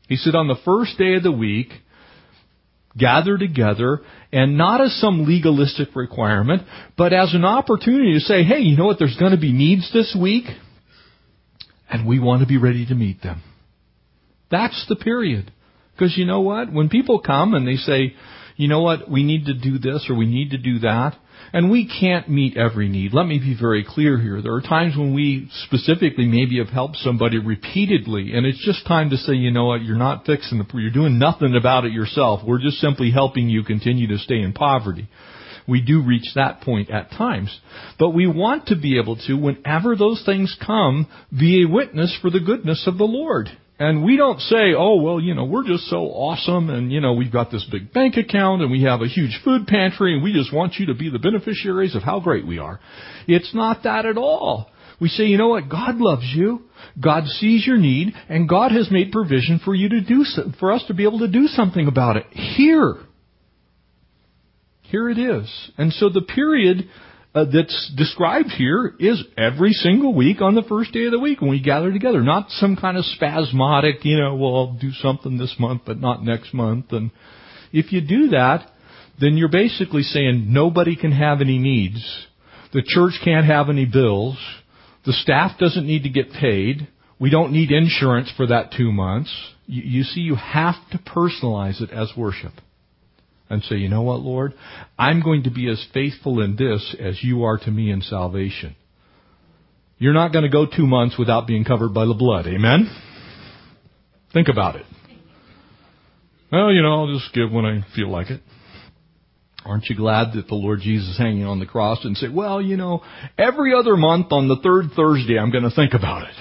He 0.09 0.16
said 0.16 0.35
on 0.35 0.48
the 0.48 0.61
first 0.64 0.98
day 0.98 1.14
of 1.14 1.22
the 1.22 1.33
week, 1.33 1.68
gather 2.96 3.37
together 3.37 4.00
and 4.33 4.57
not 4.57 4.80
as 4.80 4.94
some 5.00 5.26
legalistic 5.26 5.94
requirement, 5.94 6.62
but 6.96 7.12
as 7.12 7.35
an 7.35 7.44
opportunity 7.44 8.14
to 8.14 8.20
say, 8.20 8.44
hey, 8.44 8.61
you 8.61 8.76
know 8.76 8.87
what, 8.87 8.98
there's 8.98 9.16
going 9.16 9.33
to 9.33 9.38
be 9.38 9.52
needs 9.52 9.90
this 9.92 10.16
week, 10.20 10.44
and 11.90 12.07
we 12.07 12.20
want 12.20 12.42
to 12.42 12.46
be 12.46 12.59
ready 12.59 12.87
to 12.87 12.94
meet 12.94 13.22
them. 13.22 13.42
That's 14.50 14.87
the 14.88 14.96
period. 14.96 15.50
Because 15.92 16.16
you 16.16 16.24
know 16.24 16.40
what? 16.40 16.72
When 16.72 16.88
people 16.88 17.20
come 17.20 17.54
and 17.54 17.66
they 17.66 17.76
say, 17.76 18.14
you 18.57 18.69
know 18.69 18.83
what, 18.83 19.11
we 19.11 19.25
need 19.25 19.47
to 19.47 19.55
do 19.55 19.79
this 19.79 20.07
or 20.09 20.14
we 20.14 20.27
need 20.27 20.51
to 20.51 20.59
do 20.59 20.79
that, 20.81 21.17
and 21.53 21.71
we 21.71 21.88
can't 21.88 22.29
meet 22.29 22.57
every 22.57 22.88
need. 22.88 23.12
Let 23.12 23.27
me 23.27 23.38
be 23.38 23.57
very 23.59 23.85
clear 23.85 24.19
here. 24.19 24.40
There 24.40 24.55
are 24.55 24.61
times 24.61 24.97
when 24.97 25.14
we 25.14 25.49
specifically 25.64 26.27
maybe 26.27 26.59
have 26.59 26.69
helped 26.69 26.97
somebody 26.97 27.38
repeatedly, 27.38 28.33
and 28.35 28.47
it's 28.47 28.64
just 28.64 28.87
time 28.87 29.11
to 29.11 29.17
say, 29.17 29.35
you 29.35 29.51
know 29.51 29.67
what, 29.67 29.83
you're 29.83 29.97
not 29.97 30.25
fixing 30.25 30.59
the, 30.59 30.67
you're 30.79 30.90
doing 30.90 31.19
nothing 31.19 31.57
about 31.57 31.85
it 31.85 31.93
yourself. 31.93 32.43
We're 32.47 32.61
just 32.61 32.79
simply 32.79 33.11
helping 33.11 33.49
you 33.49 33.64
continue 33.64 34.09
to 34.09 34.19
stay 34.19 34.40
in 34.40 34.53
poverty. 34.53 35.09
We 35.67 35.81
do 35.81 36.03
reach 36.03 36.35
that 36.35 36.61
point 36.61 36.90
at 36.90 37.11
times. 37.11 37.59
But 37.99 38.11
we 38.11 38.27
want 38.27 38.67
to 38.67 38.77
be 38.77 38.99
able 38.99 39.17
to, 39.27 39.35
whenever 39.35 39.97
those 39.97 40.23
things 40.25 40.55
come, 40.64 41.07
be 41.37 41.64
a 41.64 41.69
witness 41.69 42.17
for 42.21 42.31
the 42.31 42.40
goodness 42.40 42.85
of 42.87 42.99
the 42.99 43.05
Lord. 43.05 43.49
And 43.85 44.03
we 44.03 44.16
don't 44.16 44.40
say, 44.40 44.73
oh, 44.75 45.03
well, 45.03 45.20
you 45.20 45.35
know, 45.35 45.44
we're 45.44 45.66
just 45.66 45.90
so 45.90 46.07
awesome 46.07 46.70
and, 46.70 46.90
you 46.90 47.03
know, 47.03 47.12
we've 47.12 47.31
got 47.31 47.51
this 47.51 47.66
big 47.70 47.92
bank 47.92 48.16
account 48.16 48.62
and 48.62 48.70
we 48.70 48.85
have 48.85 49.03
a 49.03 49.07
huge 49.07 49.38
food 49.44 49.66
pantry 49.66 50.14
and 50.14 50.23
we 50.23 50.33
just 50.33 50.55
want 50.55 50.77
you 50.77 50.87
to 50.87 50.94
be 50.94 51.11
the 51.11 51.18
beneficiaries 51.18 51.94
of 51.94 52.03
how 52.03 52.18
great 52.18 52.47
we 52.47 52.59
are. 52.59 52.81
It's 53.29 53.55
not 53.55 53.83
that 53.83 54.07
at 54.07 54.16
all. 54.16 54.70
We 55.03 55.09
say, 55.09 55.25
you 55.25 55.37
know 55.37 55.49
what? 55.49 55.68
God 55.68 55.97
loves 55.97 56.25
you. 56.35 56.62
God 56.99 57.27
sees 57.27 57.66
your 57.66 57.77
need 57.77 58.14
and 58.31 58.49
God 58.49 58.73
has 58.73 58.90
made 58.90 59.12
provision 59.12 59.61
for 59.62 59.75
you 59.75 59.90
to 59.90 60.01
do, 60.01 60.25
so, 60.25 60.44
for 60.59 60.73
us 60.73 60.83
to 60.88 60.94
be 60.94 61.03
able 61.03 61.18
to 61.18 61.29
do 61.29 61.47
something 61.49 61.87
about 61.87 62.16
it. 62.16 62.25
Here. 62.31 62.94
Here 64.81 65.11
it 65.11 65.18
is. 65.18 65.70
And 65.77 65.92
so 65.92 66.09
the 66.09 66.23
period 66.23 66.88
uh, 67.35 67.44
that's 67.53 67.92
described 67.97 68.51
here 68.51 68.94
is 69.01 69.23
every 69.37 69.73
single 69.73 70.14
week 70.14 70.40
on 70.40 70.55
the 70.55 70.62
first 70.62 70.92
day 70.92 71.07
of 71.07 71.11
the 71.11 71.18
week 71.18 71.40
when 71.40 71.51
we 71.51 71.61
gather 71.61 71.92
together. 71.92 72.23
Not 72.23 72.51
some 72.51 72.77
kind 72.77 72.97
of 72.97 73.05
spasmodic, 73.05 74.05
you 74.05 74.18
know, 74.18 74.37
well, 74.37 74.57
I'll 74.57 74.79
do 74.79 74.92
something 74.92 75.37
this 75.37 75.57
month, 75.59 75.83
but 75.85 75.99
not 75.99 76.23
next 76.23 76.55
month. 76.55 76.92
And 76.92 77.11
if 77.73 77.92
you 77.92 78.01
do 78.01 78.29
that, 78.29 78.70
then 79.20 79.37
you're 79.37 79.49
basically 79.49 80.03
saying 80.03 80.53
nobody 80.53 80.94
can 80.94 81.11
have 81.11 81.40
any 81.40 81.59
needs. 81.59 82.27
The 82.73 82.83
church 82.87 83.14
can't 83.25 83.47
have 83.47 83.68
any 83.68 83.85
bills. 83.85 84.38
The 85.05 85.12
staff 85.12 85.59
doesn't 85.59 85.87
need 85.87 86.05
to 86.05 86.09
get 86.09 86.33
paid. 86.33 86.88
We 87.18 87.31
don't 87.31 87.53
need 87.53 87.70
insurance 87.70 88.33
for 88.37 88.47
that 88.47 88.73
two 88.77 88.92
months. 88.92 89.33
You, 89.66 89.83
you 89.83 90.03
see, 90.05 90.20
you 90.20 90.37
have 90.37 90.77
to 90.92 90.99
personalize 90.99 91.81
it 91.81 91.90
as 91.90 92.12
worship 92.16 92.53
and 93.50 93.62
say, 93.64 93.76
you 93.76 93.88
know 93.88 94.02
what, 94.02 94.20
Lord? 94.20 94.54
I'm 94.98 95.22
going 95.22 95.44
to 95.44 95.50
be 95.50 95.68
as 95.70 95.85
faithful 95.92 96.40
in 96.40 96.57
this 96.57 96.96
as 96.98 97.22
you 97.22 97.44
are 97.44 97.59
to 97.59 97.70
me 97.70 97.90
in 97.90 98.00
salvation. 98.00 98.74
You're 99.98 100.14
not 100.14 100.33
going 100.33 100.44
to 100.44 100.50
go 100.50 100.66
two 100.66 100.87
months 100.87 101.16
without 101.18 101.46
being 101.46 101.64
covered 101.64 101.94
by 101.94 102.07
the 102.07 102.14
blood. 102.14 102.46
Amen? 102.46 102.90
Think 104.33 104.48
about 104.48 104.76
it. 104.76 104.87
Well, 106.50 106.72
you 106.72 106.83
know, 106.83 106.92
I'll 106.92 107.12
just 107.12 107.33
give 107.35 107.52
when 107.52 107.64
I 107.64 107.85
feel 107.94 108.09
like 108.09 108.30
it. 108.30 108.40
Aren't 109.64 109.87
you 109.87 109.96
glad 109.96 110.35
that 110.35 110.46
the 110.48 110.54
Lord 110.54 110.80
Jesus 110.80 111.11
is 111.11 111.18
hanging 111.18 111.44
on 111.44 111.59
the 111.59 111.66
cross 111.66 112.04
and 112.04 112.16
say, 112.16 112.28
well, 112.28 112.61
you 112.61 112.76
know, 112.76 113.02
every 113.38 113.72
other 113.74 113.96
month 113.96 114.26
on 114.30 114.46
the 114.46 114.57
third 114.62 114.90
Thursday 114.94 115.38
I'm 115.38 115.50
going 115.50 115.64
to 115.64 115.70
think 115.70 115.94
about 115.94 116.28
it. 116.28 116.35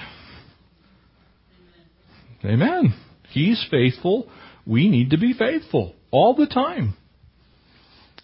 Amen. 2.46 2.94
He's 3.30 3.66
faithful. 3.72 4.30
We 4.66 4.90
need 4.90 5.12
to 5.12 5.18
be 5.18 5.34
faithful 5.34 5.96
all 6.14 6.36
the 6.36 6.48
time. 6.48 6.94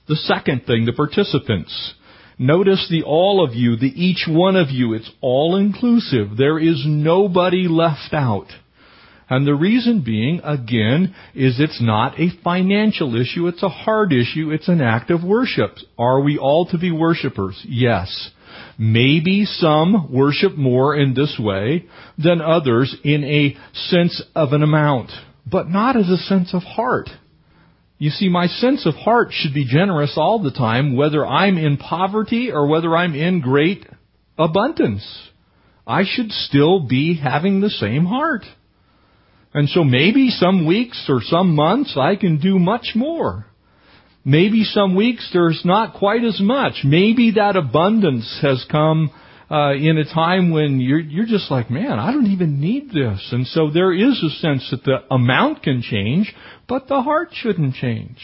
The 0.07 0.15
second 0.15 0.65
thing, 0.65 0.85
the 0.85 0.93
participants. 0.93 1.95
Notice 2.37 2.87
the 2.89 3.03
all 3.03 3.43
of 3.43 3.53
you, 3.53 3.75
the 3.75 3.87
each 3.87 4.25
one 4.29 4.55
of 4.55 4.69
you. 4.69 4.93
It's 4.93 5.11
all 5.19 5.57
inclusive. 5.57 6.37
There 6.37 6.57
is 6.57 6.85
nobody 6.87 7.67
left 7.67 8.13
out. 8.13 8.47
And 9.29 9.45
the 9.45 9.53
reason 9.53 10.03
being, 10.03 10.41
again, 10.43 11.13
is 11.35 11.59
it's 11.59 11.81
not 11.81 12.19
a 12.19 12.29
financial 12.43 13.15
issue, 13.19 13.47
it's 13.47 13.61
a 13.61 13.69
heart 13.69 14.11
issue, 14.11 14.49
it's 14.51 14.67
an 14.67 14.81
act 14.81 15.11
of 15.11 15.23
worship. 15.23 15.75
Are 15.99 16.21
we 16.21 16.39
all 16.39 16.65
to 16.67 16.77
be 16.79 16.91
worshipers? 16.91 17.63
Yes. 17.67 18.31
Maybe 18.79 19.45
some 19.45 20.11
worship 20.11 20.55
more 20.55 20.95
in 20.95 21.13
this 21.13 21.39
way 21.39 21.85
than 22.17 22.41
others 22.41 22.95
in 23.03 23.23
a 23.23 23.55
sense 23.73 24.23
of 24.33 24.53
an 24.53 24.63
amount, 24.63 25.11
but 25.45 25.69
not 25.69 25.95
as 25.95 26.09
a 26.09 26.17
sense 26.17 26.53
of 26.55 26.63
heart. 26.63 27.09
You 28.01 28.11
see, 28.11 28.29
my 28.29 28.47
sense 28.47 28.85
of 28.85 28.95
heart 28.95 29.27
should 29.31 29.53
be 29.53 29.65
generous 29.65 30.13
all 30.15 30.41
the 30.41 30.51
time, 30.51 30.95
whether 30.95 31.27
I'm 31.27 31.57
in 31.57 31.75
poverty 31.75 32.49
or 32.49 32.65
whether 32.65 32.95
I'm 32.95 33.13
in 33.13 33.41
great 33.41 33.85
abundance. 34.37 35.05
I 35.85 36.03
should 36.05 36.31
still 36.31 36.87
be 36.87 37.19
having 37.21 37.59
the 37.59 37.69
same 37.69 38.05
heart. 38.05 38.45
And 39.53 39.67
so 39.67 39.83
maybe 39.83 40.29
some 40.29 40.65
weeks 40.65 41.07
or 41.09 41.19
some 41.21 41.55
months 41.55 41.97
I 41.97 42.15
can 42.15 42.39
do 42.39 42.57
much 42.57 42.91
more. 42.95 43.47
Maybe 44.23 44.63
some 44.63 44.95
weeks 44.95 45.29
there's 45.33 45.61
not 45.65 45.95
quite 45.95 46.23
as 46.23 46.39
much. 46.39 46.85
Maybe 46.85 47.31
that 47.31 47.57
abundance 47.57 48.39
has 48.41 48.65
come 48.71 49.11
uh, 49.51 49.73
in 49.73 49.97
a 49.97 50.05
time 50.05 50.51
when 50.51 50.79
you're 50.79 50.99
you're 50.99 51.25
just 51.25 51.49
like, 51.49 51.71
man, 51.71 51.97
I 51.99 52.11
don't 52.11 52.27
even 52.27 52.59
need 52.59 52.91
this. 52.91 53.29
And 53.31 53.47
so 53.47 53.71
there 53.71 53.93
is 53.93 54.23
a 54.23 54.29
sense 54.39 54.69
that 54.71 54.83
the 54.83 55.03
amount 55.11 55.63
can 55.63 55.81
change, 55.81 56.33
but 56.67 56.87
the 56.87 57.01
heart 57.01 57.29
shouldn't 57.33 57.75
change. 57.75 58.19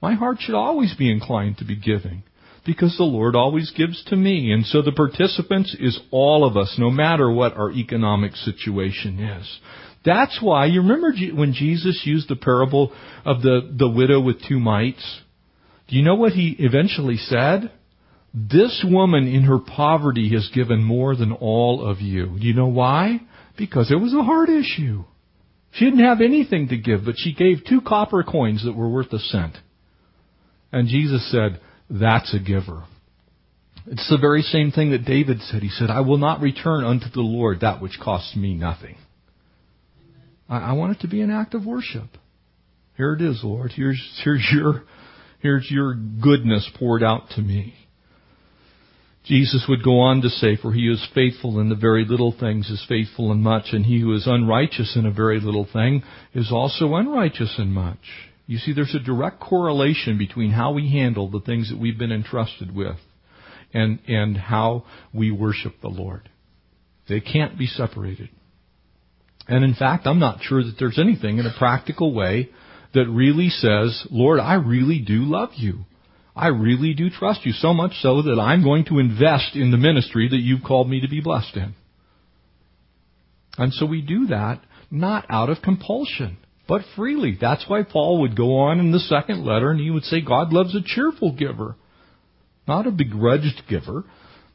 My 0.00 0.14
heart 0.14 0.38
should 0.40 0.54
always 0.54 0.94
be 0.94 1.10
inclined 1.10 1.58
to 1.58 1.64
be 1.64 1.76
giving 1.76 2.22
because 2.64 2.96
the 2.96 3.04
Lord 3.04 3.34
always 3.34 3.70
gives 3.70 4.04
to 4.06 4.16
me. 4.16 4.52
And 4.52 4.66
so 4.66 4.82
the 4.82 4.92
participants 4.92 5.74
is 5.78 5.98
all 6.10 6.44
of 6.44 6.56
us, 6.56 6.76
no 6.78 6.90
matter 6.90 7.30
what 7.30 7.56
our 7.56 7.70
economic 7.70 8.34
situation 8.36 9.20
is. 9.20 9.60
That's 10.04 10.38
why, 10.40 10.66
you 10.66 10.82
remember 10.82 11.12
when 11.34 11.52
Jesus 11.52 12.02
used 12.04 12.28
the 12.28 12.36
parable 12.36 12.92
of 13.24 13.42
the, 13.42 13.74
the 13.76 13.88
widow 13.88 14.20
with 14.20 14.36
two 14.46 14.60
mites? 14.60 15.20
Do 15.88 15.96
you 15.96 16.02
know 16.02 16.14
what 16.14 16.32
he 16.32 16.54
eventually 16.58 17.16
said? 17.16 17.72
This 18.38 18.84
woman 18.86 19.26
in 19.26 19.44
her 19.44 19.58
poverty 19.58 20.28
has 20.34 20.50
given 20.54 20.84
more 20.84 21.16
than 21.16 21.32
all 21.32 21.82
of 21.88 22.02
you. 22.02 22.38
Do 22.38 22.46
you 22.46 22.52
know 22.52 22.66
why? 22.66 23.22
Because 23.56 23.90
it 23.90 23.96
was 23.96 24.12
a 24.12 24.22
heart 24.22 24.50
issue. 24.50 25.04
She 25.72 25.86
didn't 25.86 26.04
have 26.04 26.20
anything 26.20 26.68
to 26.68 26.76
give, 26.76 27.06
but 27.06 27.14
she 27.16 27.32
gave 27.32 27.64
two 27.66 27.80
copper 27.80 28.22
coins 28.22 28.62
that 28.64 28.76
were 28.76 28.90
worth 28.90 29.10
a 29.14 29.18
cent. 29.18 29.56
And 30.70 30.86
Jesus 30.86 31.30
said, 31.30 31.60
that's 31.88 32.34
a 32.34 32.38
giver. 32.38 32.84
It's 33.86 34.10
the 34.10 34.18
very 34.18 34.42
same 34.42 34.70
thing 34.70 34.90
that 34.90 35.06
David 35.06 35.40
said. 35.40 35.62
He 35.62 35.70
said, 35.70 35.88
I 35.88 36.00
will 36.00 36.18
not 36.18 36.40
return 36.40 36.84
unto 36.84 37.06
the 37.08 37.22
Lord 37.22 37.60
that 37.60 37.80
which 37.80 37.98
costs 38.02 38.36
me 38.36 38.54
nothing. 38.54 38.96
I, 40.46 40.58
I 40.58 40.72
want 40.72 40.96
it 40.96 41.00
to 41.02 41.08
be 41.08 41.22
an 41.22 41.30
act 41.30 41.54
of 41.54 41.64
worship. 41.64 42.18
Here 42.98 43.14
it 43.14 43.22
is, 43.22 43.40
Lord. 43.42 43.72
Here's, 43.74 44.02
here's 44.24 44.46
your, 44.52 44.82
here's 45.38 45.70
your 45.70 45.94
goodness 45.94 46.68
poured 46.78 47.02
out 47.02 47.30
to 47.36 47.40
me. 47.40 47.74
Jesus 49.26 49.66
would 49.68 49.82
go 49.82 49.98
on 50.00 50.22
to 50.22 50.28
say, 50.28 50.56
For 50.56 50.72
he 50.72 50.86
who 50.86 50.92
is 50.92 51.08
faithful 51.12 51.58
in 51.58 51.68
the 51.68 51.74
very 51.74 52.04
little 52.04 52.34
things 52.38 52.70
is 52.70 52.84
faithful 52.88 53.32
in 53.32 53.42
much, 53.42 53.66
and 53.72 53.84
he 53.84 54.00
who 54.00 54.14
is 54.14 54.26
unrighteous 54.26 54.96
in 54.96 55.04
a 55.04 55.10
very 55.10 55.40
little 55.40 55.66
thing 55.70 56.04
is 56.32 56.52
also 56.52 56.94
unrighteous 56.94 57.56
in 57.58 57.72
much. 57.72 57.98
You 58.46 58.58
see, 58.58 58.72
there's 58.72 58.94
a 58.94 59.04
direct 59.04 59.40
correlation 59.40 60.16
between 60.16 60.52
how 60.52 60.72
we 60.72 60.90
handle 60.92 61.28
the 61.28 61.40
things 61.40 61.70
that 61.70 61.78
we've 61.78 61.98
been 61.98 62.12
entrusted 62.12 62.74
with 62.74 62.98
and, 63.74 63.98
and 64.06 64.36
how 64.36 64.84
we 65.12 65.32
worship 65.32 65.74
the 65.82 65.88
Lord. 65.88 66.28
They 67.08 67.20
can't 67.20 67.58
be 67.58 67.66
separated. 67.66 68.30
And 69.48 69.64
in 69.64 69.74
fact, 69.74 70.06
I'm 70.06 70.20
not 70.20 70.42
sure 70.42 70.62
that 70.62 70.76
there's 70.78 70.98
anything 71.00 71.38
in 71.38 71.46
a 71.46 71.58
practical 71.58 72.14
way 72.14 72.50
that 72.94 73.08
really 73.08 73.48
says, 73.48 74.06
Lord, 74.10 74.38
I 74.38 74.54
really 74.54 75.00
do 75.00 75.24
love 75.24 75.50
you. 75.56 75.84
I 76.36 76.48
really 76.48 76.92
do 76.92 77.08
trust 77.08 77.46
you 77.46 77.52
so 77.52 77.72
much 77.72 77.92
so 78.02 78.20
that 78.20 78.38
I'm 78.38 78.62
going 78.62 78.84
to 78.86 78.98
invest 78.98 79.56
in 79.56 79.70
the 79.70 79.78
ministry 79.78 80.28
that 80.28 80.36
you've 80.36 80.62
called 80.62 80.88
me 80.88 81.00
to 81.00 81.08
be 81.08 81.22
blessed 81.22 81.56
in. 81.56 81.74
And 83.56 83.72
so 83.72 83.86
we 83.86 84.02
do 84.02 84.26
that 84.26 84.60
not 84.90 85.24
out 85.30 85.48
of 85.48 85.62
compulsion, 85.62 86.36
but 86.68 86.82
freely. 86.94 87.38
That's 87.40 87.64
why 87.66 87.82
Paul 87.84 88.20
would 88.20 88.36
go 88.36 88.58
on 88.58 88.80
in 88.80 88.92
the 88.92 88.98
second 88.98 89.46
letter 89.46 89.70
and 89.70 89.80
he 89.80 89.90
would 89.90 90.04
say 90.04 90.20
God 90.20 90.52
loves 90.52 90.74
a 90.74 90.82
cheerful 90.84 91.32
giver, 91.32 91.74
not 92.68 92.86
a 92.86 92.90
begrudged 92.90 93.62
giver, 93.66 94.04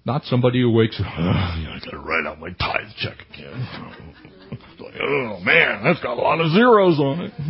not 0.05 0.23
somebody 0.25 0.61
who 0.61 0.71
wakes 0.71 0.99
up, 0.99 1.07
oh, 1.07 1.21
I 1.21 1.79
gotta 1.83 1.97
write 1.97 2.27
out 2.27 2.39
my 2.39 2.51
tithe 2.51 2.89
check 2.97 3.17
again. 3.33 3.67
like, 4.79 4.93
oh 5.01 5.39
man, 5.43 5.83
that's 5.83 6.01
got 6.01 6.17
a 6.17 6.21
lot 6.21 6.39
of 6.39 6.51
zeros 6.51 6.99
on 6.99 7.21
it. 7.21 7.31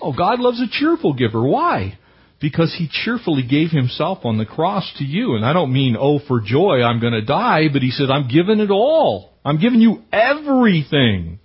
Oh, 0.00 0.14
God 0.16 0.40
loves 0.40 0.60
a 0.62 0.66
cheerful 0.66 1.12
giver. 1.12 1.46
Why? 1.46 1.98
Because 2.44 2.74
he 2.76 2.90
cheerfully 2.92 3.42
gave 3.42 3.70
himself 3.70 4.18
on 4.26 4.36
the 4.36 4.44
cross 4.44 4.92
to 4.98 5.04
you. 5.04 5.34
And 5.34 5.46
I 5.46 5.54
don't 5.54 5.72
mean, 5.72 5.96
oh, 5.98 6.18
for 6.28 6.42
joy, 6.44 6.82
I'm 6.82 7.00
going 7.00 7.14
to 7.14 7.24
die, 7.24 7.68
but 7.72 7.80
he 7.80 7.90
said, 7.90 8.10
I'm 8.10 8.28
giving 8.28 8.60
it 8.60 8.70
all. 8.70 9.32
I'm 9.46 9.58
giving 9.58 9.80
you 9.80 10.02
everything. 10.12 11.38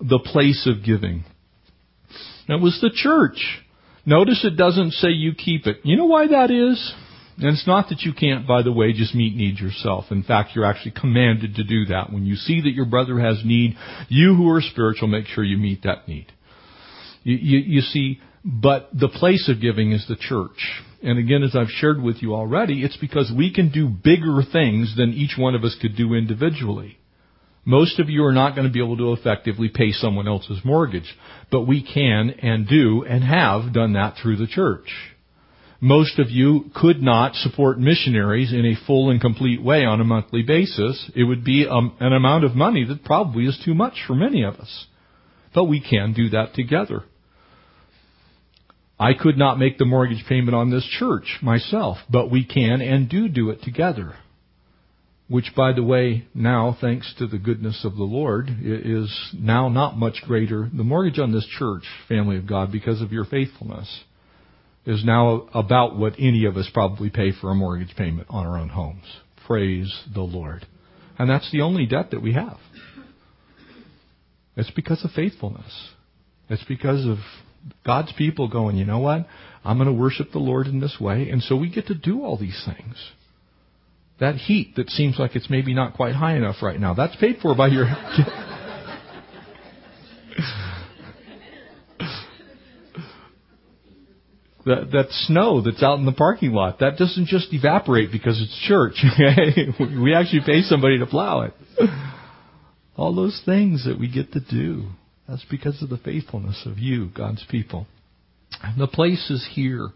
The 0.00 0.18
place 0.18 0.66
of 0.66 0.84
giving. 0.84 1.22
It 2.48 2.60
was 2.60 2.80
the 2.82 2.90
church. 2.92 3.62
Notice 4.04 4.44
it 4.44 4.56
doesn't 4.56 4.90
say 4.94 5.10
you 5.10 5.34
keep 5.34 5.68
it. 5.68 5.76
You 5.84 5.96
know 5.96 6.06
why 6.06 6.26
that 6.26 6.50
is? 6.50 6.92
And 7.38 7.50
it's 7.50 7.68
not 7.68 7.90
that 7.90 8.00
you 8.00 8.12
can't, 8.12 8.44
by 8.44 8.62
the 8.62 8.72
way, 8.72 8.92
just 8.92 9.14
meet 9.14 9.36
needs 9.36 9.60
yourself. 9.60 10.06
In 10.10 10.24
fact, 10.24 10.50
you're 10.56 10.64
actually 10.64 10.94
commanded 11.00 11.54
to 11.54 11.62
do 11.62 11.84
that. 11.84 12.12
When 12.12 12.26
you 12.26 12.34
see 12.34 12.60
that 12.62 12.72
your 12.72 12.86
brother 12.86 13.20
has 13.20 13.40
need, 13.44 13.76
you 14.08 14.34
who 14.34 14.50
are 14.50 14.60
spiritual, 14.60 15.06
make 15.06 15.26
sure 15.26 15.44
you 15.44 15.58
meet 15.58 15.84
that 15.84 16.08
need. 16.08 16.26
You, 17.22 17.36
you, 17.36 17.58
you 17.58 17.80
see, 17.82 18.18
but 18.44 18.88
the 18.92 19.08
place 19.08 19.48
of 19.48 19.60
giving 19.60 19.92
is 19.92 20.06
the 20.08 20.16
church. 20.16 20.82
And 21.02 21.18
again, 21.18 21.42
as 21.42 21.56
I've 21.56 21.68
shared 21.68 22.00
with 22.00 22.22
you 22.22 22.34
already, 22.34 22.82
it's 22.82 22.96
because 22.96 23.32
we 23.36 23.52
can 23.52 23.70
do 23.70 23.88
bigger 23.88 24.42
things 24.52 24.94
than 24.96 25.12
each 25.12 25.36
one 25.38 25.54
of 25.54 25.64
us 25.64 25.76
could 25.80 25.96
do 25.96 26.14
individually. 26.14 26.98
Most 27.64 27.98
of 27.98 28.08
you 28.08 28.24
are 28.24 28.32
not 28.32 28.54
going 28.54 28.66
to 28.66 28.72
be 28.72 28.82
able 28.82 28.96
to 28.96 29.12
effectively 29.12 29.68
pay 29.68 29.92
someone 29.92 30.26
else's 30.26 30.60
mortgage, 30.64 31.16
but 31.50 31.62
we 31.62 31.82
can 31.82 32.30
and 32.42 32.66
do 32.66 33.04
and 33.04 33.22
have 33.22 33.72
done 33.72 33.92
that 33.94 34.16
through 34.20 34.36
the 34.36 34.46
church 34.46 34.88
most 35.80 36.18
of 36.18 36.30
you 36.30 36.70
could 36.74 37.00
not 37.00 37.34
support 37.34 37.78
missionaries 37.78 38.52
in 38.52 38.66
a 38.66 38.86
full 38.86 39.10
and 39.10 39.20
complete 39.20 39.62
way 39.62 39.84
on 39.84 40.00
a 40.00 40.04
monthly 40.04 40.42
basis. 40.42 41.10
It 41.14 41.24
would 41.24 41.42
be 41.42 41.66
um, 41.66 41.96
an 42.00 42.12
amount 42.12 42.44
of 42.44 42.54
money 42.54 42.84
that 42.84 43.04
probably 43.04 43.44
is 43.44 43.60
too 43.64 43.74
much 43.74 43.94
for 44.06 44.14
many 44.14 44.42
of 44.44 44.56
us. 44.56 44.86
But 45.54 45.64
we 45.64 45.80
can 45.80 46.12
do 46.12 46.28
that 46.30 46.54
together. 46.54 47.04
I 49.00 49.14
could 49.14 49.38
not 49.38 49.58
make 49.58 49.78
the 49.78 49.86
mortgage 49.86 50.22
payment 50.28 50.54
on 50.54 50.70
this 50.70 50.86
church 50.98 51.38
myself, 51.40 51.96
but 52.10 52.30
we 52.30 52.44
can 52.44 52.82
and 52.82 53.08
do 53.08 53.28
do 53.28 53.48
it 53.48 53.62
together. 53.62 54.14
Which, 55.26 55.52
by 55.56 55.72
the 55.72 55.82
way, 55.82 56.26
now, 56.34 56.76
thanks 56.78 57.14
to 57.18 57.26
the 57.26 57.38
goodness 57.38 57.82
of 57.84 57.96
the 57.96 58.04
Lord, 58.04 58.50
is 58.62 59.10
now 59.32 59.70
not 59.70 59.96
much 59.96 60.22
greater. 60.26 60.68
The 60.70 60.84
mortgage 60.84 61.18
on 61.18 61.32
this 61.32 61.46
church, 61.58 61.84
family 62.08 62.36
of 62.36 62.46
God, 62.46 62.70
because 62.70 63.00
of 63.00 63.10
your 63.10 63.24
faithfulness 63.24 63.88
is 64.84 65.02
now 65.02 65.48
about 65.54 65.96
what 65.96 66.14
any 66.18 66.44
of 66.44 66.58
us 66.58 66.68
probably 66.74 67.08
pay 67.08 67.32
for 67.32 67.50
a 67.50 67.54
mortgage 67.54 67.94
payment 67.96 68.26
on 68.28 68.46
our 68.46 68.58
own 68.58 68.68
homes. 68.68 69.04
Praise 69.46 69.90
the 70.12 70.20
Lord. 70.20 70.66
And 71.18 71.30
that's 71.30 71.50
the 71.52 71.62
only 71.62 71.86
debt 71.86 72.10
that 72.10 72.22
we 72.22 72.34
have. 72.34 72.58
It's 74.56 74.70
because 74.72 75.02
of 75.04 75.12
faithfulness. 75.12 75.90
It's 76.50 76.64
because 76.64 77.06
of 77.06 77.18
God's 77.84 78.12
people 78.12 78.48
going, 78.48 78.76
you 78.76 78.84
know 78.84 78.98
what? 78.98 79.26
I'm 79.64 79.76
going 79.76 79.88
to 79.88 79.92
worship 79.92 80.32
the 80.32 80.38
Lord 80.38 80.66
in 80.66 80.80
this 80.80 80.96
way. 81.00 81.30
And 81.30 81.42
so 81.42 81.56
we 81.56 81.70
get 81.70 81.86
to 81.88 81.94
do 81.94 82.22
all 82.22 82.36
these 82.38 82.62
things. 82.64 82.96
That 84.18 84.36
heat 84.36 84.76
that 84.76 84.90
seems 84.90 85.18
like 85.18 85.34
it's 85.34 85.48
maybe 85.48 85.74
not 85.74 85.94
quite 85.94 86.14
high 86.14 86.36
enough 86.36 86.56
right 86.62 86.78
now, 86.78 86.94
that's 86.94 87.16
paid 87.16 87.38
for 87.40 87.54
by 87.54 87.68
your. 87.68 87.86
that, 94.66 94.90
that 94.92 95.06
snow 95.10 95.62
that's 95.62 95.82
out 95.82 95.98
in 95.98 96.06
the 96.06 96.12
parking 96.12 96.52
lot, 96.52 96.80
that 96.80 96.98
doesn't 96.98 97.26
just 97.26 97.52
evaporate 97.52 98.12
because 98.12 98.40
it's 98.40 98.56
church. 98.68 99.02
we 100.02 100.14
actually 100.14 100.42
pay 100.44 100.62
somebody 100.62 100.98
to 100.98 101.06
plow 101.06 101.42
it. 101.42 101.54
All 102.96 103.14
those 103.14 103.40
things 103.46 103.86
that 103.86 103.98
we 103.98 104.10
get 104.12 104.32
to 104.32 104.40
do, 104.40 104.88
that's 105.30 105.44
because 105.48 105.80
of 105.80 105.88
the 105.88 105.96
faithfulness 105.96 106.66
of 106.66 106.78
you, 106.78 107.08
God's 107.16 107.44
people. 107.48 107.86
The 108.76 108.88
place 108.88 109.30
is 109.30 109.48
here. 109.52 109.90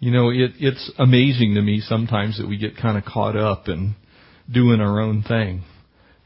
You 0.00 0.12
know, 0.12 0.30
it, 0.30 0.52
it's 0.58 0.90
amazing 0.98 1.56
to 1.56 1.62
me 1.62 1.80
sometimes 1.80 2.38
that 2.38 2.48
we 2.48 2.56
get 2.56 2.78
kind 2.78 2.96
of 2.96 3.04
caught 3.04 3.36
up 3.36 3.68
in 3.68 3.96
doing 4.50 4.80
our 4.80 5.00
own 5.00 5.22
thing. 5.22 5.62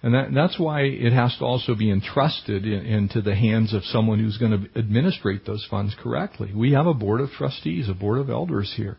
And 0.03 0.14
that, 0.14 0.29
that's 0.33 0.59
why 0.61 0.83
it 0.83 1.12
has 1.12 1.35
to 1.38 1.45
also 1.45 1.75
be 1.75 1.90
entrusted 1.90 2.64
in, 2.64 2.87
into 2.87 3.21
the 3.21 3.35
hands 3.35 3.75
of 3.75 3.83
someone 3.85 4.21
who's 4.21 4.38
going 4.38 4.53
to 4.53 4.79
administrate 4.79 5.45
those 5.45 5.66
funds 5.68 5.97
correctly. 6.01 6.53
We 6.55 6.73
have 6.73 6.87
a 6.87 6.95
board 6.95 7.21
of 7.21 7.31
trustees, 7.31 7.88
a 7.88 7.95
board 7.95 8.18
of 8.18 8.31
elders 8.31 8.73
here 8.77 8.99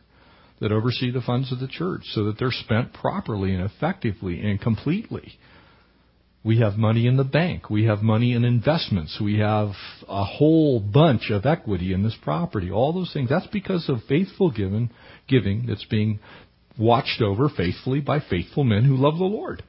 that 0.59 0.73
oversee 0.73 1.11
the 1.11 1.21
funds 1.21 1.51
of 1.53 1.59
the 1.59 1.67
church 1.67 2.01
so 2.11 2.25
that 2.25 2.37
they're 2.37 2.51
spent 2.51 2.93
properly 2.93 3.53
and 3.53 3.63
effectively 3.63 4.41
and 4.41 4.59
completely. 4.59 5.37
We 6.43 6.59
have 6.59 6.75
money 6.75 7.07
in 7.07 7.15
the 7.15 7.23
bank. 7.23 7.69
We 7.69 7.85
have 7.85 8.01
money 8.01 8.33
in 8.33 8.43
investments. 8.43 9.17
We 9.23 9.39
have 9.39 9.69
a 10.09 10.25
whole 10.25 10.81
bunch 10.81 11.31
of 11.31 11.45
equity 11.45 11.93
in 11.93 12.03
this 12.03 12.17
property. 12.21 12.69
All 12.69 12.91
those 12.91 13.13
things. 13.13 13.29
That's 13.29 13.47
because 13.47 13.87
of 13.87 14.03
faithful 14.09 14.51
giving, 14.51 14.89
giving 15.27 15.65
that's 15.67 15.85
being 15.85 16.19
watched 16.77 17.21
over 17.21 17.47
faithfully 17.49 18.01
by 18.01 18.19
faithful 18.19 18.65
men 18.65 18.83
who 18.83 18.97
love 18.97 19.17
the 19.17 19.23
Lord. 19.23 19.63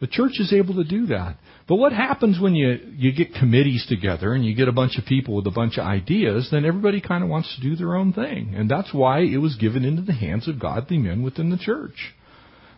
The 0.00 0.06
church 0.06 0.38
is 0.38 0.52
able 0.52 0.74
to 0.74 0.84
do 0.84 1.06
that. 1.06 1.36
But 1.66 1.76
what 1.76 1.92
happens 1.92 2.38
when 2.40 2.54
you, 2.54 2.78
you 2.96 3.12
get 3.12 3.34
committees 3.34 3.84
together 3.88 4.32
and 4.32 4.44
you 4.44 4.54
get 4.54 4.68
a 4.68 4.72
bunch 4.72 4.96
of 4.96 5.04
people 5.04 5.34
with 5.34 5.46
a 5.46 5.50
bunch 5.50 5.76
of 5.76 5.86
ideas, 5.86 6.48
then 6.52 6.64
everybody 6.64 7.00
kind 7.00 7.24
of 7.24 7.30
wants 7.30 7.54
to 7.56 7.62
do 7.62 7.74
their 7.74 7.96
own 7.96 8.12
thing. 8.12 8.54
And 8.54 8.70
that's 8.70 8.94
why 8.94 9.20
it 9.20 9.38
was 9.38 9.56
given 9.56 9.84
into 9.84 10.02
the 10.02 10.12
hands 10.12 10.46
of 10.46 10.60
godly 10.60 10.98
men 10.98 11.22
within 11.22 11.50
the 11.50 11.58
church. 11.58 12.14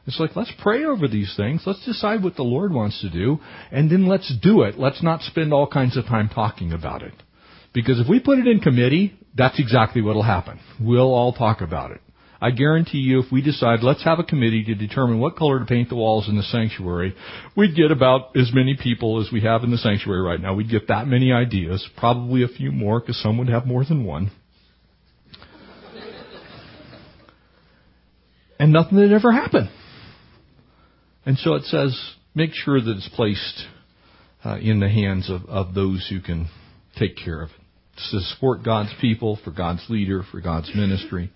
It's 0.06 0.18
like, 0.18 0.34
let's 0.34 0.52
pray 0.62 0.84
over 0.84 1.06
these 1.06 1.34
things. 1.36 1.62
Let's 1.66 1.84
decide 1.84 2.22
what 2.22 2.36
the 2.36 2.42
Lord 2.42 2.72
wants 2.72 3.00
to 3.02 3.10
do, 3.10 3.38
and 3.70 3.90
then 3.90 4.06
let's 4.06 4.32
do 4.42 4.62
it. 4.62 4.78
Let's 4.78 5.02
not 5.02 5.22
spend 5.22 5.52
all 5.52 5.66
kinds 5.66 5.96
of 5.96 6.06
time 6.06 6.28
talking 6.28 6.72
about 6.72 7.02
it. 7.02 7.14
Because 7.72 8.00
if 8.00 8.08
we 8.08 8.18
put 8.18 8.38
it 8.38 8.46
in 8.46 8.60
committee, 8.60 9.18
that's 9.36 9.60
exactly 9.60 10.02
what 10.02 10.16
will 10.16 10.22
happen. 10.22 10.58
We'll 10.80 11.12
all 11.12 11.32
talk 11.32 11.60
about 11.60 11.92
it. 11.92 12.00
I 12.42 12.50
guarantee 12.50 12.98
you 12.98 13.20
if 13.20 13.30
we 13.30 13.42
decide 13.42 13.82
let's 13.82 14.02
have 14.04 14.18
a 14.18 14.24
committee 14.24 14.64
to 14.64 14.74
determine 14.74 15.20
what 15.20 15.36
color 15.36 15.58
to 15.58 15.66
paint 15.66 15.90
the 15.90 15.94
walls 15.94 16.26
in 16.26 16.36
the 16.36 16.42
sanctuary, 16.42 17.14
we'd 17.54 17.76
get 17.76 17.90
about 17.90 18.34
as 18.34 18.50
many 18.54 18.78
people 18.82 19.20
as 19.20 19.30
we 19.30 19.42
have 19.42 19.62
in 19.62 19.70
the 19.70 19.76
sanctuary 19.76 20.22
right 20.22 20.40
now. 20.40 20.54
We'd 20.54 20.70
get 20.70 20.88
that 20.88 21.06
many 21.06 21.32
ideas, 21.32 21.86
probably 21.98 22.42
a 22.42 22.48
few 22.48 22.72
more 22.72 22.98
because 22.98 23.20
some 23.20 23.36
would 23.38 23.50
have 23.50 23.66
more 23.66 23.84
than 23.84 24.04
one. 24.04 24.30
and 28.58 28.72
nothing 28.72 28.96
would 28.96 29.12
ever 29.12 29.32
happen. 29.32 29.68
And 31.26 31.37
so 31.38 31.54
it 31.54 31.64
says, 31.64 31.98
make 32.35 32.52
sure 32.52 32.80
that 32.80 32.96
it's 32.96 33.11
placed 33.14 33.66
uh, 34.44 34.56
in 34.59 34.80
the 34.80 34.88
hands 34.88 35.30
of, 35.30 35.44
of 35.46 35.74
those 35.74 36.06
who 36.11 36.20
can 36.20 36.48
take 36.98 37.16
care 37.16 37.42
of 37.42 37.50
it. 37.50 37.56
To 38.12 38.20
support 38.20 38.64
God's 38.64 38.94
people, 39.00 39.38
for 39.44 39.50
God's 39.50 39.85
leader, 39.90 40.22
for 40.30 40.40
God's 40.40 40.70
ministry, 40.74 41.30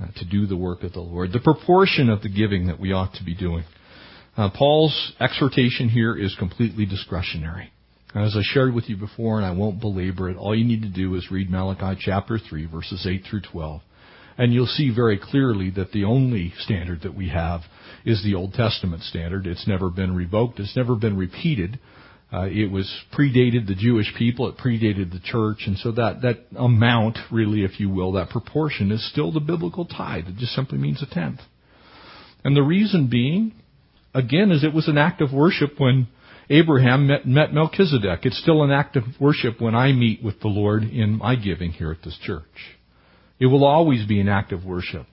uh, 0.00 0.06
to 0.16 0.24
do 0.26 0.46
the 0.46 0.56
work 0.56 0.82
of 0.82 0.92
the 0.92 1.00
Lord. 1.00 1.32
The 1.32 1.40
proportion 1.40 2.10
of 2.10 2.22
the 2.22 2.28
giving 2.28 2.66
that 2.66 2.78
we 2.78 2.92
ought 2.92 3.14
to 3.14 3.24
be 3.24 3.34
doing. 3.34 3.64
Uh, 4.36 4.50
Paul's 4.50 5.12
exhortation 5.18 5.88
here 5.88 6.16
is 6.16 6.36
completely 6.38 6.84
discretionary. 6.84 7.72
As 8.14 8.36
I 8.36 8.42
shared 8.42 8.74
with 8.74 8.88
you 8.88 8.96
before, 8.96 9.36
and 9.36 9.46
I 9.46 9.52
won't 9.52 9.80
belabor 9.80 10.28
it, 10.28 10.36
all 10.36 10.54
you 10.54 10.64
need 10.64 10.82
to 10.82 10.88
do 10.88 11.14
is 11.14 11.30
read 11.30 11.48
Malachi 11.48 12.00
chapter 12.04 12.38
3, 12.38 12.66
verses 12.66 13.06
8 13.08 13.22
through 13.28 13.42
12. 13.52 13.80
And 14.36 14.52
you'll 14.52 14.66
see 14.66 14.92
very 14.94 15.18
clearly 15.18 15.70
that 15.70 15.92
the 15.92 16.04
only 16.04 16.52
standard 16.58 17.02
that 17.02 17.14
we 17.14 17.28
have 17.28 17.60
is 18.04 18.22
the 18.22 18.34
Old 18.34 18.54
Testament 18.54 19.02
standard. 19.02 19.46
It's 19.46 19.66
never 19.66 19.90
been 19.90 20.14
revoked. 20.14 20.58
It's 20.60 20.76
never 20.76 20.96
been 20.96 21.16
repeated. 21.16 21.78
Uh, 22.32 22.46
it 22.48 22.70
was 22.70 22.88
predated 23.12 23.66
the 23.66 23.74
Jewish 23.74 24.14
people. 24.16 24.48
It 24.48 24.56
predated 24.56 25.12
the 25.12 25.20
church, 25.22 25.64
and 25.66 25.76
so 25.78 25.90
that 25.92 26.22
that 26.22 26.46
amount, 26.56 27.18
really, 27.30 27.64
if 27.64 27.80
you 27.80 27.90
will, 27.90 28.12
that 28.12 28.30
proportion 28.30 28.92
is 28.92 29.08
still 29.10 29.32
the 29.32 29.40
biblical 29.40 29.84
tithe. 29.84 30.28
It 30.28 30.36
just 30.36 30.52
simply 30.52 30.78
means 30.78 31.02
a 31.02 31.12
tenth. 31.12 31.40
And 32.44 32.56
the 32.56 32.62
reason 32.62 33.08
being, 33.10 33.52
again, 34.14 34.52
is 34.52 34.62
it 34.62 34.72
was 34.72 34.86
an 34.86 34.96
act 34.96 35.20
of 35.20 35.32
worship 35.32 35.72
when 35.78 36.06
Abraham 36.48 37.08
met, 37.08 37.26
met 37.26 37.52
Melchizedek. 37.52 38.20
It's 38.24 38.40
still 38.40 38.62
an 38.62 38.70
act 38.70 38.96
of 38.96 39.04
worship 39.20 39.60
when 39.60 39.74
I 39.74 39.92
meet 39.92 40.22
with 40.22 40.40
the 40.40 40.48
Lord 40.48 40.84
in 40.84 41.18
my 41.18 41.34
giving 41.34 41.72
here 41.72 41.90
at 41.90 42.02
this 42.02 42.18
church. 42.22 42.44
It 43.38 43.46
will 43.46 43.64
always 43.64 44.06
be 44.06 44.20
an 44.20 44.28
act 44.28 44.52
of 44.52 44.64
worship. 44.64 45.06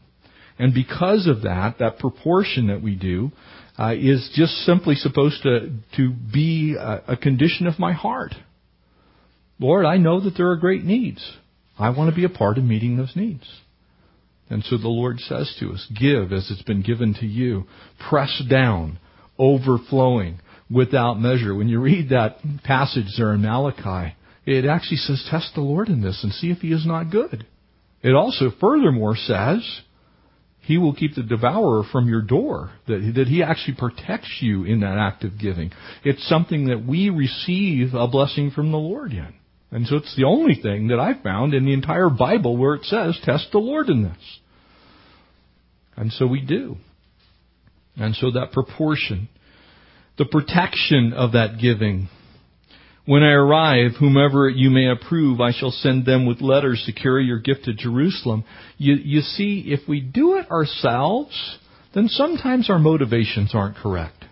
And 0.60 0.74
because 0.74 1.28
of 1.28 1.43
that, 1.43 1.78
that 1.80 2.00
proportion 2.00 2.67
that 2.67 2.82
we 2.82 2.96
do 2.96 3.32
uh, 3.78 3.93
is 3.96 4.30
just 4.36 4.54
simply 4.65 4.96
supposed 4.96 5.43
to, 5.43 5.72
to 5.98 6.12
be 6.12 6.76
a, 6.80 7.04
a 7.10 7.17
condition 7.17 7.67
of 7.67 7.78
my 7.78 7.93
heart. 7.93 8.34
Lord, 9.60 9.86
I 9.86 9.98
know 9.98 10.20
that 10.22 10.36
there 10.36 10.50
are 10.50 10.56
great 10.56 10.84
needs. 10.84 11.38
I 11.78 11.91
want 11.91 12.10
to 12.10 12.15
be 12.15 12.26
a 12.26 12.30
part 12.30 12.58
of 12.58 12.63
meeting 12.63 12.98
those 12.98 13.15
needs. 13.15 13.48
And 14.50 14.63
so 14.63 14.78
the 14.78 14.88
Lord 14.88 15.20
says 15.20 15.56
to 15.60 15.72
us, 15.72 15.86
give 16.00 16.32
as 16.32 16.50
it's 16.50 16.62
been 16.63 16.82
given 16.82 17.13
to 17.15 17.26
you, 17.26 17.65
pressed 18.10 18.50
down, 18.50 18.98
overflowing, 19.38 20.39
without 20.70 21.20
measure. 21.20 21.54
When 21.54 21.67
you 21.67 21.80
read 21.80 22.10
that 22.10 22.38
passage 22.63 23.13
there 23.17 23.34
in 23.34 23.41
Malachi, 23.41 24.15
it 24.46 24.65
actually 24.65 24.98
says, 24.98 25.28
test 25.30 25.52
the 25.56 25.62
Lord 25.62 25.89
in 25.89 26.02
this 26.02 26.24
and 26.24 26.32
see 26.32 26.50
if 26.50 26.60
he 26.60 26.72
is 26.72 26.86
not 26.86 27.12
good. 27.12 27.46
It 28.02 28.15
also 28.15 28.52
furthermore 28.60 29.15
says, 29.15 29.82
he 30.67 30.77
will 30.77 30.93
keep 30.93 31.15
the 31.15 31.23
devourer 31.23 31.84
from 31.93 32.10
your 32.10 32.21
door, 32.21 32.71
that, 32.88 33.13
that 33.15 33.30
He 33.30 33.41
actually 33.41 33.75
protects 33.75 34.39
you 34.41 34.65
in 34.65 34.82
that 34.82 34.97
act 34.97 35.23
of 35.23 35.39
giving. 35.39 35.71
It's 36.03 36.27
something 36.27 36.65
that 36.65 36.86
we 36.86 37.10
receive 37.10 37.93
a 37.93 38.06
blessing 38.06 38.51
from 38.51 38.73
the 38.73 38.77
Lord 38.77 39.13
in. 39.13 39.34
And 39.71 39.88
so 39.88 39.95
it's 39.95 40.13
the 40.17 40.25
only 40.25 40.56
thing 40.62 40.89
that 40.89 40.99
I've 40.99 41.23
found 41.23 41.53
in 41.53 41.63
the 41.63 41.71
entire 41.71 42.10
Bible 42.10 42.58
where 42.58 42.75
it 42.75 42.84
says, 42.84 43.17
test 43.23 43.47
the 43.53 43.60
Lord 43.60 43.88
in 43.88 44.03
this. 44.03 44.39
And 45.95 46.12
so 46.12 46.27
we 46.27 46.41
do. 46.41 46.75
And 47.95 48.13
so 48.15 48.32
that 48.32 48.51
proportion, 48.51 49.30
the 50.17 50.25
protection 50.25 51.13
of 51.15 51.32
that 51.32 51.60
giving, 51.62 52.10
when 53.08 53.24
I 53.24 53.32
arrive, 53.32 53.91
whomever 53.98 54.50
you 54.50 54.70
may 54.70 54.89
approve, 54.89 55.39
I 55.39 55.54
shall 55.54 55.72
send 55.72 56.06
them 56.06 56.26
with 56.26 56.41
letters 56.41 56.84
to 56.86 56.91
carry 56.91 57.24
your 57.24 57.39
gift 57.39 57.63
to 57.63 57.74
Jerusalem. 57.74 58.43
You, 58.78 58.96
you 58.96 59.22
see, 59.22 59.63
if 59.67 59.88
we 59.88 60.02
do 60.02 60.36
it 60.36 60.52
ourselves, 60.52 61.58
then 61.96 62.10
sometimes 62.10 62.70
our 62.70 62.80
motivations 62.80 63.56
aren't 63.56 63.78
correct. 63.78 64.26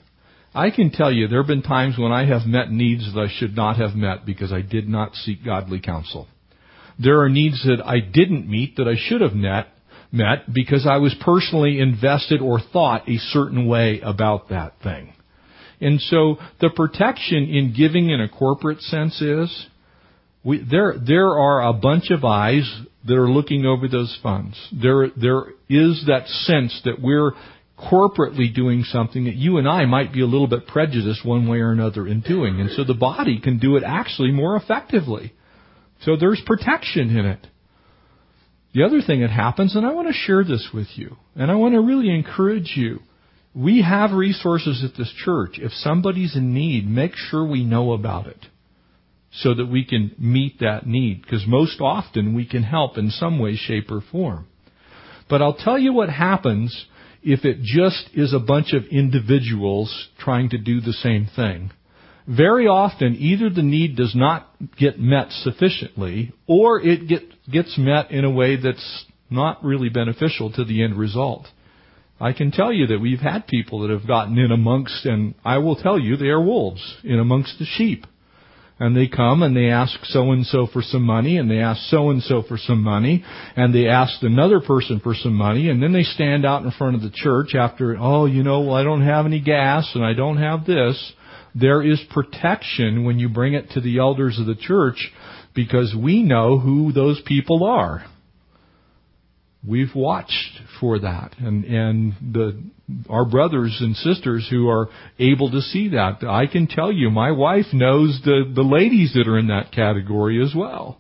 I 0.53 0.71
can 0.71 0.91
tell 0.91 1.09
you 1.09 1.29
there 1.29 1.41
have 1.41 1.47
been 1.47 1.61
times 1.61 1.97
when 1.97 2.11
I 2.11 2.25
have 2.25 2.45
met 2.45 2.69
needs 2.69 3.13
that 3.13 3.21
I 3.21 3.33
should 3.33 3.55
not 3.55 3.77
have 3.77 3.95
met 3.95 4.25
because 4.25 4.51
I 4.51 4.59
did 4.59 4.89
not 4.89 5.15
seek 5.15 5.45
godly 5.45 5.79
counsel. 5.79 6.27
There 6.99 7.21
are 7.21 7.29
needs 7.29 7.63
that 7.63 7.81
I 7.85 8.01
didn't 8.01 8.49
meet 8.49 8.75
that 8.75 8.89
I 8.89 8.95
should 8.97 9.21
have 9.21 9.35
met, 9.35 9.67
met 10.11 10.53
because 10.53 10.85
I 10.85 10.97
was 10.97 11.15
personally 11.21 11.79
invested 11.79 12.41
or 12.41 12.59
thought 12.59 13.07
a 13.07 13.19
certain 13.19 13.67
way 13.67 14.01
about 14.01 14.49
that 14.49 14.73
thing. 14.83 15.13
And 15.81 15.99
so 15.99 16.37
the 16.61 16.69
protection 16.69 17.49
in 17.49 17.73
giving 17.75 18.09
in 18.09 18.21
a 18.21 18.29
corporate 18.29 18.81
sense 18.81 19.21
is 19.21 19.67
we, 20.43 20.63
there 20.63 20.95
there 20.97 21.29
are 21.29 21.67
a 21.67 21.73
bunch 21.73 22.11
of 22.11 22.23
eyes 22.23 22.69
that 23.05 23.15
are 23.15 23.29
looking 23.29 23.65
over 23.65 23.87
those 23.87 24.17
funds. 24.23 24.55
There 24.71 25.09
there 25.09 25.45
is 25.69 26.05
that 26.07 26.27
sense 26.27 26.81
that 26.85 27.01
we're 27.01 27.31
corporately 27.77 28.53
doing 28.53 28.83
something 28.83 29.25
that 29.25 29.35
you 29.35 29.57
and 29.57 29.67
I 29.67 29.85
might 29.85 30.13
be 30.13 30.21
a 30.21 30.25
little 30.25 30.47
bit 30.47 30.67
prejudiced 30.67 31.25
one 31.25 31.47
way 31.47 31.57
or 31.57 31.71
another 31.71 32.07
in 32.07 32.21
doing. 32.21 32.61
And 32.61 32.71
so 32.71 32.83
the 32.83 32.93
body 32.93 33.39
can 33.39 33.59
do 33.59 33.75
it 33.75 33.83
actually 33.85 34.31
more 34.31 34.55
effectively. 34.55 35.33
So 36.01 36.15
there's 36.15 36.41
protection 36.45 37.15
in 37.17 37.25
it. 37.25 37.47
The 38.73 38.83
other 38.83 39.01
thing 39.01 39.21
that 39.21 39.29
happens, 39.29 39.75
and 39.75 39.85
I 39.85 39.93
want 39.93 40.07
to 40.07 40.13
share 40.13 40.43
this 40.43 40.69
with 40.73 40.87
you, 40.95 41.15
and 41.35 41.49
I 41.49 41.55
want 41.55 41.75
to 41.75 41.81
really 41.81 42.13
encourage 42.13 42.73
you 42.75 42.99
we 43.55 43.81
have 43.81 44.11
resources 44.11 44.83
at 44.83 44.97
this 44.97 45.11
church. 45.23 45.57
If 45.57 45.71
somebody's 45.71 46.35
in 46.35 46.53
need, 46.53 46.87
make 46.87 47.15
sure 47.15 47.45
we 47.45 47.63
know 47.63 47.93
about 47.93 48.27
it 48.27 48.45
so 49.31 49.53
that 49.53 49.65
we 49.65 49.85
can 49.85 50.13
meet 50.17 50.59
that 50.59 50.85
need 50.85 51.21
because 51.21 51.45
most 51.47 51.79
often 51.79 52.35
we 52.35 52.45
can 52.45 52.63
help 52.63 52.97
in 52.97 53.09
some 53.09 53.39
way, 53.39 53.55
shape, 53.55 53.89
or 53.89 54.01
form. 54.11 54.47
But 55.29 55.41
I'll 55.41 55.55
tell 55.55 55.77
you 55.77 55.93
what 55.93 56.09
happens 56.09 56.85
if 57.23 57.43
it 57.43 57.61
just 57.61 58.09
is 58.13 58.33
a 58.33 58.39
bunch 58.39 58.73
of 58.73 58.83
individuals 58.91 60.09
trying 60.19 60.49
to 60.49 60.57
do 60.57 60.81
the 60.81 60.93
same 60.93 61.27
thing. 61.35 61.71
Very 62.27 62.67
often, 62.67 63.15
either 63.15 63.49
the 63.49 63.61
need 63.61 63.95
does 63.95 64.15
not 64.15 64.49
get 64.77 64.99
met 64.99 65.31
sufficiently, 65.31 66.33
or 66.47 66.81
it 66.81 67.07
get, 67.07 67.21
gets 67.49 67.77
met 67.77 68.11
in 68.11 68.25
a 68.25 68.31
way 68.31 68.55
that's 68.55 69.05
not 69.29 69.63
really 69.63 69.89
beneficial 69.89 70.51
to 70.53 70.65
the 70.65 70.83
end 70.83 70.97
result. 70.97 71.47
I 72.19 72.31
can 72.31 72.51
tell 72.51 72.71
you 72.71 72.87
that 72.87 73.01
we've 73.01 73.19
had 73.19 73.45
people 73.45 73.81
that 73.81 73.89
have 73.89 74.07
gotten 74.07 74.37
in 74.37 74.51
amongst, 74.51 75.05
and 75.05 75.35
I 75.43 75.57
will 75.57 75.75
tell 75.75 75.99
you, 75.99 76.15
they 76.15 76.27
are 76.27 76.41
wolves 76.41 76.97
in 77.03 77.19
amongst 77.19 77.59
the 77.59 77.65
sheep. 77.65 78.05
And 78.77 78.95
they 78.95 79.07
come 79.07 79.41
and 79.41 79.55
they 79.55 79.69
ask 79.69 80.03
so 80.03 80.31
and 80.31 80.45
so 80.45 80.67
for 80.67 80.81
some 80.81 81.03
money, 81.03 81.37
and 81.37 81.49
they 81.49 81.59
ask 81.59 81.81
so 81.89 82.09
and 82.09 82.21
so 82.21 82.41
for 82.41 82.57
some 82.57 82.81
money, 82.81 83.23
and 83.55 83.73
they 83.73 83.87
ask 83.87 84.21
another 84.21 84.59
person 84.59 84.99
for 84.99 85.13
some 85.13 85.33
money, 85.33 85.69
and 85.69 85.81
then 85.81 85.93
they 85.93 86.03
stand 86.03 86.45
out 86.45 86.63
in 86.63 86.71
front 86.71 86.95
of 86.95 87.01
the 87.01 87.11
church 87.13 87.55
after, 87.55 87.97
oh, 87.97 88.25
you 88.25 88.43
know, 88.43 88.61
well, 88.61 88.75
I 88.75 88.83
don't 88.83 89.03
have 89.03 89.25
any 89.25 89.39
gas 89.39 89.89
and 89.95 90.03
I 90.03 90.13
don't 90.13 90.37
have 90.37 90.65
this. 90.65 91.13
There 91.53 91.81
is 91.81 92.01
protection 92.13 93.05
when 93.05 93.17
you 93.17 93.29
bring 93.29 93.53
it 93.53 93.71
to 93.71 93.81
the 93.81 93.99
elders 93.99 94.37
of 94.39 94.45
the 94.45 94.55
church 94.55 95.09
because 95.53 95.95
we 95.97 96.21
know 96.21 96.59
who 96.59 96.91
those 96.91 97.21
people 97.25 97.63
are. 97.63 98.05
We've 99.67 99.93
watched 99.95 100.59
for 100.79 100.99
that, 100.99 101.35
and 101.39 101.65
and 101.65 102.13
the 102.33 102.61
our 103.09 103.25
brothers 103.25 103.77
and 103.79 103.95
sisters 103.95 104.47
who 104.49 104.69
are 104.69 104.89
able 105.17 105.49
to 105.51 105.61
see 105.61 105.89
that. 105.89 106.23
I 106.23 106.45
can 106.47 106.67
tell 106.67 106.91
you, 106.91 107.09
my 107.09 107.31
wife 107.31 107.65
knows 107.73 108.19
the 108.23 108.51
the 108.53 108.63
ladies 108.63 109.13
that 109.13 109.27
are 109.27 109.39
in 109.39 109.47
that 109.47 109.71
category 109.71 110.43
as 110.43 110.53
well. 110.55 110.99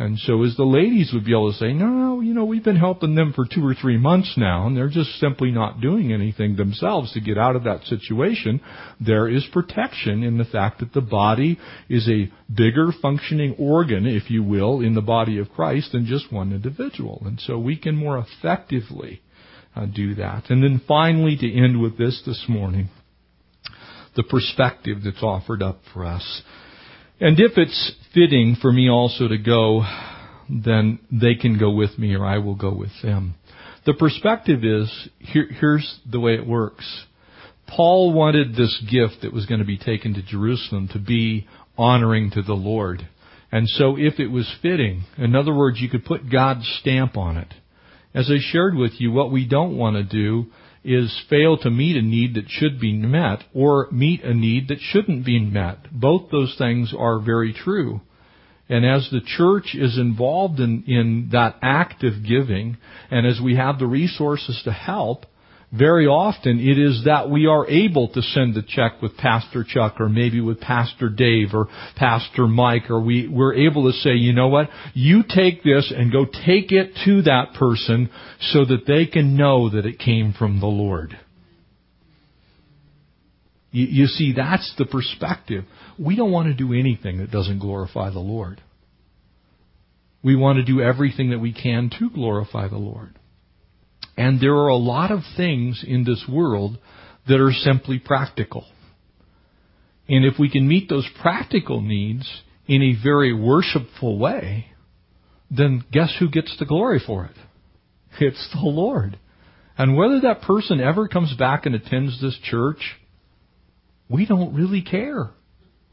And 0.00 0.16
so 0.20 0.44
as 0.44 0.54
the 0.56 0.64
ladies 0.64 1.10
would 1.12 1.24
be 1.24 1.32
able 1.32 1.50
to 1.50 1.58
say, 1.58 1.72
no, 1.72 1.86
no, 1.86 2.20
you 2.20 2.32
know, 2.32 2.44
we've 2.44 2.62
been 2.62 2.76
helping 2.76 3.16
them 3.16 3.32
for 3.32 3.44
two 3.44 3.66
or 3.66 3.74
three 3.74 3.98
months 3.98 4.34
now, 4.36 4.66
and 4.66 4.76
they're 4.76 4.88
just 4.88 5.18
simply 5.18 5.50
not 5.50 5.80
doing 5.80 6.12
anything 6.12 6.54
themselves 6.54 7.12
to 7.12 7.20
get 7.20 7.36
out 7.36 7.56
of 7.56 7.64
that 7.64 7.82
situation, 7.84 8.60
there 9.00 9.28
is 9.28 9.44
protection 9.52 10.22
in 10.22 10.38
the 10.38 10.44
fact 10.44 10.78
that 10.78 10.92
the 10.92 11.00
body 11.00 11.58
is 11.88 12.08
a 12.08 12.30
bigger 12.52 12.92
functioning 13.02 13.56
organ, 13.58 14.06
if 14.06 14.30
you 14.30 14.44
will, 14.44 14.80
in 14.80 14.94
the 14.94 15.02
body 15.02 15.38
of 15.38 15.50
Christ 15.50 15.90
than 15.90 16.06
just 16.06 16.32
one 16.32 16.52
individual. 16.52 17.20
And 17.26 17.40
so 17.40 17.58
we 17.58 17.76
can 17.76 17.96
more 17.96 18.18
effectively 18.18 19.20
uh, 19.74 19.86
do 19.86 20.14
that. 20.14 20.48
And 20.48 20.62
then 20.62 20.80
finally, 20.86 21.36
to 21.36 21.52
end 21.52 21.80
with 21.80 21.98
this 21.98 22.22
this 22.24 22.44
morning, 22.48 22.88
the 24.14 24.22
perspective 24.22 24.98
that's 25.04 25.22
offered 25.22 25.62
up 25.62 25.80
for 25.92 26.04
us. 26.04 26.42
And 27.20 27.38
if 27.40 27.52
it's 27.56 27.92
fitting 28.14 28.56
for 28.60 28.72
me 28.72 28.88
also 28.88 29.28
to 29.28 29.38
go, 29.38 29.82
then 30.48 31.00
they 31.10 31.34
can 31.34 31.58
go 31.58 31.70
with 31.70 31.98
me 31.98 32.14
or 32.14 32.24
I 32.24 32.38
will 32.38 32.54
go 32.54 32.72
with 32.72 32.92
them. 33.02 33.34
The 33.86 33.94
perspective 33.94 34.64
is, 34.64 35.08
here, 35.18 35.48
here's 35.50 36.00
the 36.10 36.20
way 36.20 36.34
it 36.34 36.46
works. 36.46 37.04
Paul 37.66 38.12
wanted 38.12 38.54
this 38.54 38.82
gift 38.90 39.22
that 39.22 39.32
was 39.32 39.46
going 39.46 39.60
to 39.60 39.66
be 39.66 39.78
taken 39.78 40.14
to 40.14 40.22
Jerusalem 40.22 40.88
to 40.92 40.98
be 40.98 41.46
honoring 41.76 42.30
to 42.32 42.42
the 42.42 42.54
Lord. 42.54 43.08
And 43.50 43.68
so 43.68 43.96
if 43.98 44.20
it 44.20 44.28
was 44.28 44.52
fitting, 44.62 45.04
in 45.16 45.34
other 45.34 45.54
words, 45.54 45.80
you 45.80 45.88
could 45.88 46.04
put 46.04 46.30
God's 46.30 46.68
stamp 46.80 47.16
on 47.16 47.36
it. 47.36 47.52
As 48.14 48.30
I 48.30 48.38
shared 48.40 48.74
with 48.74 48.92
you, 48.98 49.10
what 49.10 49.32
we 49.32 49.46
don't 49.46 49.76
want 49.76 49.96
to 49.96 50.02
do 50.02 50.50
is 50.88 51.22
fail 51.28 51.58
to 51.58 51.70
meet 51.70 51.96
a 51.96 52.02
need 52.02 52.34
that 52.34 52.48
should 52.48 52.80
be 52.80 52.94
met 52.94 53.44
or 53.52 53.88
meet 53.92 54.24
a 54.24 54.32
need 54.32 54.68
that 54.68 54.80
shouldn't 54.80 55.24
be 55.24 55.38
met. 55.38 55.78
Both 55.92 56.30
those 56.30 56.54
things 56.56 56.94
are 56.96 57.20
very 57.20 57.52
true. 57.52 58.00
And 58.70 58.86
as 58.86 59.08
the 59.10 59.20
church 59.20 59.74
is 59.74 59.98
involved 59.98 60.60
in, 60.60 60.84
in 60.86 61.28
that 61.32 61.56
act 61.62 62.04
of 62.04 62.26
giving, 62.26 62.78
and 63.10 63.26
as 63.26 63.40
we 63.42 63.56
have 63.56 63.78
the 63.78 63.86
resources 63.86 64.60
to 64.64 64.72
help, 64.72 65.26
very 65.70 66.06
often 66.06 66.58
it 66.60 66.78
is 66.78 67.02
that 67.04 67.28
we 67.28 67.46
are 67.46 67.68
able 67.68 68.08
to 68.08 68.22
send 68.22 68.56
a 68.56 68.62
check 68.62 69.02
with 69.02 69.16
Pastor 69.18 69.64
Chuck 69.68 69.96
or 70.00 70.08
maybe 70.08 70.40
with 70.40 70.60
Pastor 70.60 71.10
Dave 71.10 71.48
or 71.52 71.68
Pastor 71.94 72.46
Mike 72.46 72.90
or 72.90 73.00
we, 73.00 73.28
we're 73.28 73.54
able 73.54 73.90
to 73.90 73.98
say, 73.98 74.12
you 74.14 74.32
know 74.32 74.48
what, 74.48 74.70
you 74.94 75.22
take 75.28 75.62
this 75.62 75.92
and 75.94 76.10
go 76.10 76.24
take 76.24 76.72
it 76.72 76.92
to 77.04 77.22
that 77.22 77.52
person 77.58 78.08
so 78.40 78.64
that 78.64 78.86
they 78.86 79.04
can 79.04 79.36
know 79.36 79.68
that 79.68 79.84
it 79.84 79.98
came 79.98 80.32
from 80.32 80.60
the 80.60 80.66
Lord. 80.66 81.18
You, 83.70 83.84
you 83.84 84.06
see, 84.06 84.32
that's 84.34 84.74
the 84.78 84.86
perspective. 84.86 85.64
We 85.98 86.16
don't 86.16 86.32
want 86.32 86.48
to 86.48 86.54
do 86.54 86.72
anything 86.72 87.18
that 87.18 87.30
doesn't 87.30 87.58
glorify 87.58 88.10
the 88.10 88.20
Lord. 88.20 88.62
We 90.22 90.34
want 90.34 90.56
to 90.56 90.64
do 90.64 90.80
everything 90.80 91.30
that 91.30 91.40
we 91.40 91.52
can 91.52 91.90
to 91.98 92.08
glorify 92.08 92.68
the 92.68 92.78
Lord. 92.78 93.17
And 94.18 94.40
there 94.40 94.54
are 94.54 94.68
a 94.68 94.76
lot 94.76 95.12
of 95.12 95.20
things 95.36 95.84
in 95.86 96.02
this 96.02 96.24
world 96.28 96.76
that 97.28 97.40
are 97.40 97.52
simply 97.52 98.00
practical. 98.00 98.66
And 100.08 100.24
if 100.24 100.40
we 100.40 100.50
can 100.50 100.66
meet 100.66 100.88
those 100.88 101.08
practical 101.22 101.80
needs 101.80 102.28
in 102.66 102.82
a 102.82 103.00
very 103.00 103.32
worshipful 103.32 104.18
way, 104.18 104.66
then 105.52 105.84
guess 105.92 106.12
who 106.18 106.28
gets 106.28 106.56
the 106.58 106.66
glory 106.66 107.00
for 107.04 107.26
it? 107.26 107.36
It's 108.20 108.48
the 108.52 108.68
Lord. 108.68 109.20
And 109.76 109.96
whether 109.96 110.22
that 110.22 110.42
person 110.42 110.80
ever 110.80 111.06
comes 111.06 111.36
back 111.36 111.64
and 111.64 111.76
attends 111.76 112.20
this 112.20 112.36
church, 112.42 112.80
we 114.08 114.26
don't 114.26 114.52
really 114.52 114.82
care. 114.82 115.30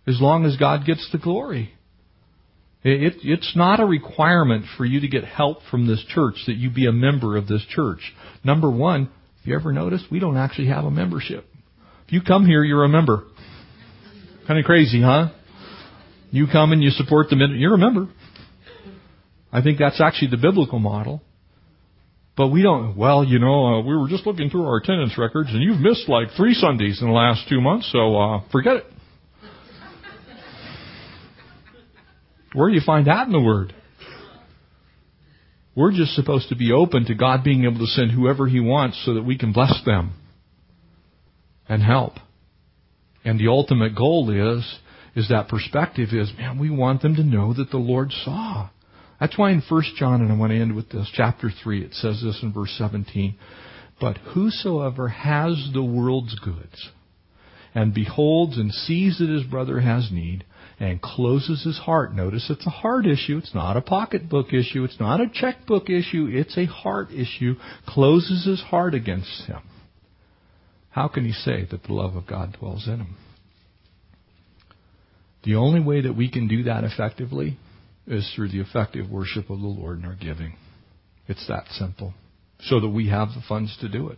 As 0.07 0.19
long 0.19 0.45
as 0.45 0.57
God 0.57 0.87
gets 0.87 1.07
the 1.11 1.19
glory. 1.19 1.75
It, 2.87 3.15
it's 3.23 3.55
not 3.55 3.79
a 3.79 3.85
requirement 3.85 4.65
for 4.77 4.85
you 4.85 4.99
to 4.99 5.07
get 5.07 5.23
help 5.23 5.57
from 5.71 5.87
this 5.87 6.05
church 6.07 6.35
that 6.45 6.55
you 6.55 6.69
be 6.69 6.85
a 6.85 6.91
member 6.91 7.35
of 7.35 7.47
this 7.47 7.65
church. 7.67 8.13
Number 8.43 8.69
one, 8.69 9.09
if 9.41 9.47
you 9.47 9.55
ever 9.55 9.73
notice, 9.73 10.03
we 10.11 10.19
don't 10.19 10.37
actually 10.37 10.67
have 10.67 10.85
a 10.85 10.91
membership. 10.91 11.45
If 12.05 12.13
you 12.13 12.21
come 12.21 12.45
here, 12.45 12.63
you're 12.63 12.83
a 12.83 12.89
member. 12.89 13.23
Kind 14.45 14.59
of 14.59 14.65
crazy, 14.65 15.01
huh? 15.01 15.31
You 16.29 16.45
come 16.45 16.73
and 16.73 16.83
you 16.83 16.91
support 16.91 17.29
the 17.31 17.35
min, 17.35 17.55
you're 17.57 17.73
a 17.73 17.79
member. 17.79 18.07
I 19.51 19.63
think 19.63 19.79
that's 19.79 19.99
actually 19.99 20.29
the 20.29 20.37
biblical 20.37 20.77
model. 20.77 21.23
But 22.37 22.49
we 22.49 22.61
don't, 22.61 22.95
well, 22.95 23.23
you 23.23 23.39
know, 23.39 23.65
uh, 23.65 23.81
we 23.81 23.97
were 23.97 24.09
just 24.09 24.27
looking 24.27 24.51
through 24.51 24.67
our 24.67 24.77
attendance 24.77 25.17
records 25.17 25.49
and 25.51 25.63
you've 25.63 25.79
missed 25.79 26.07
like 26.07 26.27
three 26.37 26.53
Sundays 26.53 27.01
in 27.01 27.07
the 27.07 27.13
last 27.13 27.49
two 27.49 27.61
months, 27.61 27.89
so 27.91 28.15
uh, 28.15 28.41
forget 28.51 28.75
it. 28.75 28.85
Where 32.55 32.69
do 32.69 32.75
you 32.75 32.81
find 32.85 33.07
that 33.07 33.27
in 33.27 33.33
the 33.33 33.41
Word? 33.41 33.73
We're 35.75 35.91
just 35.91 36.15
supposed 36.15 36.47
to 36.49 36.55
be 36.55 36.71
open 36.71 37.05
to 37.05 37.15
God 37.15 37.43
being 37.43 37.65
able 37.65 37.79
to 37.79 37.85
send 37.85 38.11
whoever 38.11 38.47
He 38.47 38.61
wants 38.61 39.03
so 39.05 39.13
that 39.15 39.25
we 39.25 39.37
can 39.37 39.51
bless 39.51 39.81
them 39.85 40.13
and 41.67 41.83
help. 41.83 42.13
And 43.25 43.37
the 43.37 43.49
ultimate 43.49 43.93
goal 43.93 44.29
is, 44.29 44.79
is 45.15 45.27
that 45.29 45.49
perspective 45.49 46.09
is, 46.13 46.31
man, 46.37 46.57
we 46.57 46.69
want 46.69 47.01
them 47.01 47.15
to 47.15 47.23
know 47.23 47.53
that 47.53 47.71
the 47.71 47.77
Lord 47.77 48.11
saw. 48.23 48.69
That's 49.19 49.37
why 49.37 49.51
in 49.51 49.61
1 49.67 49.83
John, 49.97 50.21
and 50.21 50.31
I 50.31 50.37
want 50.37 50.51
to 50.51 50.59
end 50.59 50.75
with 50.75 50.89
this, 50.89 51.11
chapter 51.13 51.49
3, 51.63 51.83
it 51.83 51.93
says 51.93 52.21
this 52.23 52.39
in 52.41 52.53
verse 52.53 52.73
17, 52.77 53.35
But 53.99 54.17
whosoever 54.33 55.09
has 55.09 55.71
the 55.73 55.83
world's 55.83 56.37
goods, 56.39 56.89
and 57.73 57.93
beholds 57.93 58.57
and 58.57 58.71
sees 58.71 59.19
that 59.19 59.29
his 59.29 59.43
brother 59.43 59.81
has 59.81 60.09
need, 60.11 60.45
and 60.79 61.01
closes 61.01 61.63
his 61.63 61.77
heart. 61.77 62.13
Notice 62.13 62.49
it's 62.49 62.67
a 62.67 62.71
heart 62.71 63.05
issue. 63.05 63.37
It's 63.37 63.55
not 63.55 63.77
a 63.77 63.81
pocketbook 63.81 64.53
issue. 64.53 64.83
It's 64.83 64.99
not 64.99 65.21
a 65.21 65.29
checkbook 65.33 65.89
issue. 65.89 66.27
It's 66.29 66.57
a 66.57 66.65
heart 66.65 67.11
issue. 67.11 67.55
Closes 67.87 68.45
his 68.45 68.61
heart 68.61 68.93
against 68.93 69.45
him. 69.45 69.61
How 70.89 71.07
can 71.07 71.25
he 71.25 71.31
say 71.31 71.65
that 71.71 71.83
the 71.83 71.93
love 71.93 72.15
of 72.15 72.27
God 72.27 72.57
dwells 72.59 72.87
in 72.87 72.99
him? 72.99 73.15
The 75.43 75.55
only 75.55 75.79
way 75.79 76.01
that 76.01 76.15
we 76.15 76.29
can 76.29 76.47
do 76.47 76.63
that 76.63 76.83
effectively 76.83 77.57
is 78.07 78.29
through 78.35 78.49
the 78.49 78.59
effective 78.59 79.09
worship 79.09 79.49
of 79.49 79.59
the 79.59 79.67
Lord 79.67 79.99
in 79.99 80.05
our 80.05 80.15
giving. 80.15 80.55
It's 81.27 81.47
that 81.47 81.65
simple. 81.71 82.13
So 82.61 82.79
that 82.79 82.89
we 82.89 83.09
have 83.09 83.29
the 83.29 83.43
funds 83.47 83.75
to 83.81 83.89
do 83.89 84.09
it. 84.09 84.17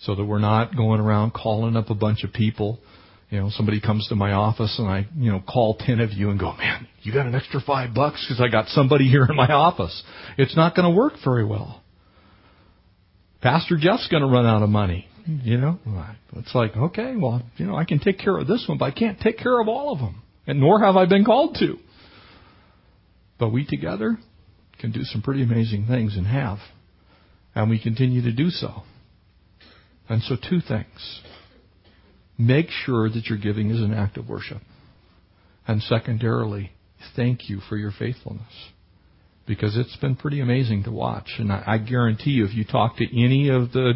So 0.00 0.14
that 0.14 0.24
we're 0.24 0.38
not 0.38 0.76
going 0.76 1.00
around 1.00 1.32
calling 1.32 1.76
up 1.76 1.90
a 1.90 1.94
bunch 1.94 2.24
of 2.24 2.32
people 2.32 2.80
you 3.30 3.40
know, 3.40 3.50
somebody 3.50 3.80
comes 3.80 4.06
to 4.08 4.14
my 4.14 4.32
office 4.32 4.76
and 4.78 4.86
I, 4.86 5.06
you 5.16 5.32
know, 5.32 5.40
call 5.40 5.76
10 5.78 6.00
of 6.00 6.12
you 6.12 6.30
and 6.30 6.38
go, 6.38 6.54
man, 6.56 6.86
you 7.02 7.12
got 7.12 7.26
an 7.26 7.34
extra 7.34 7.60
five 7.60 7.94
bucks 7.94 8.24
because 8.24 8.40
I 8.40 8.48
got 8.48 8.68
somebody 8.68 9.08
here 9.10 9.26
in 9.28 9.36
my 9.36 9.48
office. 9.48 10.02
It's 10.38 10.56
not 10.56 10.76
going 10.76 10.90
to 10.90 10.96
work 10.96 11.14
very 11.24 11.44
well. 11.44 11.82
Pastor 13.42 13.76
Jeff's 13.78 14.08
going 14.08 14.22
to 14.22 14.28
run 14.28 14.46
out 14.46 14.62
of 14.62 14.70
money. 14.70 15.08
You 15.26 15.56
know, 15.56 15.78
it's 16.34 16.54
like, 16.54 16.76
okay, 16.76 17.14
well, 17.16 17.42
you 17.56 17.66
know, 17.66 17.76
I 17.76 17.84
can 17.84 17.98
take 17.98 18.18
care 18.18 18.36
of 18.36 18.46
this 18.46 18.64
one, 18.68 18.76
but 18.76 18.84
I 18.86 18.90
can't 18.90 19.18
take 19.18 19.38
care 19.38 19.58
of 19.58 19.68
all 19.68 19.92
of 19.92 19.98
them. 19.98 20.22
And 20.46 20.60
nor 20.60 20.80
have 20.80 20.96
I 20.96 21.06
been 21.06 21.24
called 21.24 21.56
to. 21.60 21.78
But 23.38 23.50
we 23.50 23.66
together 23.66 24.18
can 24.78 24.92
do 24.92 25.02
some 25.02 25.22
pretty 25.22 25.42
amazing 25.42 25.86
things 25.86 26.16
and 26.16 26.26
have. 26.26 26.58
And 27.54 27.70
we 27.70 27.80
continue 27.80 28.22
to 28.22 28.32
do 28.32 28.50
so. 28.50 28.82
And 30.08 30.22
so 30.22 30.36
two 30.36 30.60
things 30.60 31.22
make 32.38 32.68
sure 32.70 33.08
that 33.08 33.26
your 33.26 33.38
giving 33.38 33.70
is 33.70 33.80
an 33.80 33.94
act 33.94 34.16
of 34.16 34.28
worship. 34.28 34.60
And 35.66 35.82
secondarily, 35.82 36.72
thank 37.16 37.48
you 37.48 37.60
for 37.68 37.76
your 37.76 37.92
faithfulness. 37.96 38.70
Because 39.46 39.76
it's 39.76 39.96
been 39.96 40.16
pretty 40.16 40.40
amazing 40.40 40.84
to 40.84 40.90
watch. 40.90 41.28
And 41.38 41.52
I, 41.52 41.62
I 41.66 41.78
guarantee 41.78 42.30
you, 42.30 42.46
if 42.46 42.54
you 42.54 42.64
talk 42.64 42.96
to 42.96 43.04
any 43.04 43.50
of 43.50 43.72
the 43.72 43.94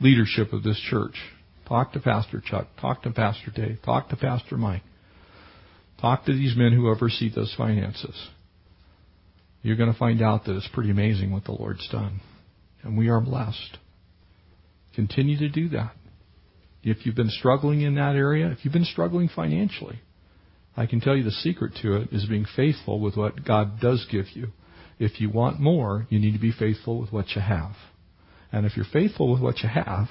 leadership 0.00 0.52
of 0.52 0.62
this 0.62 0.78
church, 0.90 1.14
talk 1.66 1.92
to 1.92 2.00
Pastor 2.00 2.42
Chuck, 2.44 2.66
talk 2.80 3.02
to 3.02 3.10
Pastor 3.10 3.50
Dave, 3.54 3.78
talk 3.82 4.10
to 4.10 4.16
Pastor 4.16 4.56
Mike, 4.56 4.82
talk 6.00 6.26
to 6.26 6.32
these 6.32 6.54
men 6.56 6.72
who 6.72 6.90
oversee 6.90 7.30
those 7.34 7.54
finances, 7.56 8.28
you're 9.62 9.76
going 9.76 9.92
to 9.92 9.98
find 9.98 10.22
out 10.22 10.44
that 10.44 10.56
it's 10.56 10.68
pretty 10.72 10.90
amazing 10.90 11.32
what 11.32 11.44
the 11.44 11.52
Lord's 11.52 11.86
done. 11.90 12.20
And 12.82 12.96
we 12.96 13.08
are 13.08 13.20
blessed. 13.20 13.78
Continue 14.94 15.38
to 15.38 15.48
do 15.48 15.68
that. 15.70 15.92
If 16.82 17.04
you've 17.04 17.14
been 17.14 17.30
struggling 17.30 17.82
in 17.82 17.96
that 17.96 18.16
area, 18.16 18.48
if 18.50 18.64
you've 18.64 18.72
been 18.72 18.84
struggling 18.84 19.28
financially, 19.28 20.00
I 20.76 20.86
can 20.86 21.00
tell 21.00 21.16
you 21.16 21.24
the 21.24 21.30
secret 21.30 21.72
to 21.82 21.96
it 21.96 22.08
is 22.12 22.26
being 22.26 22.46
faithful 22.56 23.00
with 23.00 23.16
what 23.16 23.44
God 23.44 23.80
does 23.80 24.06
give 24.10 24.26
you. 24.34 24.48
If 24.98 25.20
you 25.20 25.30
want 25.30 25.60
more, 25.60 26.06
you 26.10 26.18
need 26.18 26.32
to 26.32 26.38
be 26.38 26.52
faithful 26.52 27.00
with 27.00 27.12
what 27.12 27.30
you 27.34 27.42
have. 27.42 27.72
And 28.52 28.66
if 28.66 28.76
you're 28.76 28.86
faithful 28.92 29.30
with 29.32 29.42
what 29.42 29.58
you 29.60 29.68
have, 29.68 30.08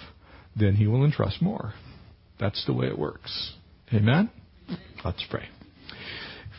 then 0.56 0.76
He 0.76 0.88
will 0.88 1.06
entrust 1.06 1.42
more. 1.42 1.74
That's 2.40 2.64
the 2.66 2.74
way 2.74 2.88
it 2.88 2.98
works. 2.98 3.54
Amen? 3.94 4.30
Let's 5.04 5.24
pray. 5.30 5.48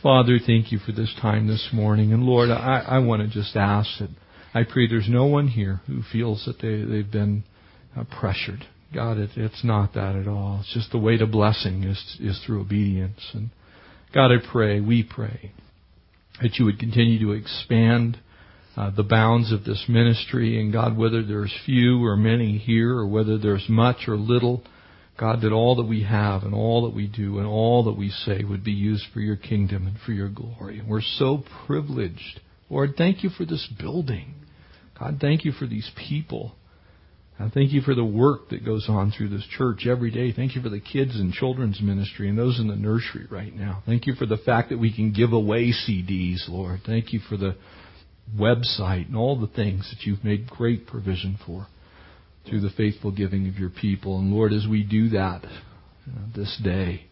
Father, 0.03 0.39
thank 0.45 0.73
you 0.73 0.79
for 0.79 0.93
this 0.93 1.15
time 1.21 1.47
this 1.47 1.69
morning. 1.73 2.13
And 2.13 2.23
Lord, 2.23 2.51
I, 2.51 2.85
I 2.87 2.99
want 2.99 3.23
to 3.23 3.29
just 3.29 3.55
ask 3.55 3.89
that 3.99 4.09
I 4.55 4.65
pray 4.65 4.89
there's 4.89 5.09
no 5.09 5.27
one 5.27 5.49
here 5.49 5.81
who 5.87 6.03
feels 6.11 6.45
that 6.47 6.61
they, 6.61 6.83
they've 6.83 7.11
been 7.11 7.45
uh, 7.97 8.05
pressured. 8.19 8.67
God, 8.95 9.18
it, 9.18 9.30
it's 9.36 9.64
not 9.64 9.95
that 9.95 10.16
at 10.16 10.26
all. 10.26 10.61
It's 10.61 10.74
just 10.74 10.91
the 10.91 10.99
way 10.99 11.16
to 11.16 11.26
blessing 11.26 11.84
is, 11.84 12.16
is 12.18 12.43
through 12.45 12.62
obedience. 12.62 13.20
And 13.32 13.51
God, 14.14 14.32
I 14.32 14.38
pray, 14.51 14.80
we 14.80 15.05
pray, 15.05 15.53
that 16.43 16.57
you 16.57 16.64
would 16.64 16.78
continue 16.78 17.18
to 17.20 17.32
expand 17.32 18.18
uh, 18.76 18.91
the 18.91 19.05
bounds 19.05 19.53
of 19.53 19.64
this 19.64 19.84
ministry. 19.88 20.61
And 20.61 20.72
God, 20.72 20.97
whether 20.97 21.22
there's 21.22 21.55
few 21.64 22.05
or 22.05 22.16
many 22.16 22.59
here, 22.59 22.97
or 22.97 23.07
whether 23.07 23.38
there's 23.38 23.66
much 23.68 24.09
or 24.09 24.16
little, 24.16 24.64
God, 25.18 25.43
that 25.43 25.53
all 25.53 25.76
that 25.76 25.86
we 25.86 26.03
have 26.03 26.43
and 26.43 26.55
all 26.55 26.82
that 26.88 26.95
we 26.95 27.07
do 27.07 27.38
and 27.38 27.47
all 27.47 27.84
that 27.84 27.97
we 27.97 28.09
say 28.09 28.43
would 28.43 28.64
be 28.64 28.72
used 28.72 29.05
for 29.12 29.20
your 29.20 29.36
kingdom 29.36 29.86
and 29.86 29.99
for 30.05 30.12
your 30.12 30.30
glory. 30.30 30.78
And 30.80 30.88
we're 30.88 31.03
so 31.03 31.45
privileged. 31.66 32.41
Lord, 32.68 32.95
thank 32.97 33.22
you 33.22 33.30
for 33.30 33.45
this 33.45 33.68
building. 33.78 34.34
God, 34.99 35.18
thank 35.20 35.45
you 35.45 35.53
for 35.53 35.66
these 35.66 35.91
people. 36.09 36.55
And 37.41 37.51
thank 37.55 37.72
you 37.72 37.80
for 37.80 37.95
the 37.95 38.05
work 38.05 38.51
that 38.51 38.66
goes 38.66 38.84
on 38.86 39.12
through 39.16 39.30
this 39.30 39.47
church 39.57 39.86
every 39.86 40.11
day. 40.11 40.30
Thank 40.30 40.55
you 40.55 40.61
for 40.61 40.68
the 40.68 40.78
kids 40.78 41.16
and 41.16 41.32
children's 41.32 41.80
ministry 41.80 42.28
and 42.28 42.38
those 42.38 42.61
in 42.61 42.68
the 42.68 42.76
nursery 42.76 43.26
right 43.30 43.55
now. 43.57 43.82
Thank 43.86 44.07
you 44.07 44.14
for 44.14 44.26
the 44.26 44.36
fact 44.36 44.68
that 44.68 44.78
we 44.78 44.95
can 44.95 45.14
give 45.14 45.32
away 45.32 45.72
CDs, 45.72 46.47
Lord. 46.51 46.80
Thank 46.84 47.14
you 47.14 47.20
for 47.30 47.38
the 47.38 47.57
website 48.38 49.07
and 49.07 49.16
all 49.16 49.41
the 49.41 49.47
things 49.47 49.91
that 49.91 50.07
you've 50.07 50.22
made 50.22 50.51
great 50.51 50.86
provision 50.86 51.38
for 51.47 51.66
through 52.47 52.61
the 52.61 52.68
faithful 52.76 53.11
giving 53.11 53.49
of 53.49 53.55
your 53.55 53.70
people. 53.70 54.18
And 54.18 54.30
Lord, 54.30 54.53
as 54.53 54.66
we 54.68 54.82
do 54.82 55.09
that 55.09 55.43
know, 55.43 56.12
this 56.36 56.61
day, 56.62 57.07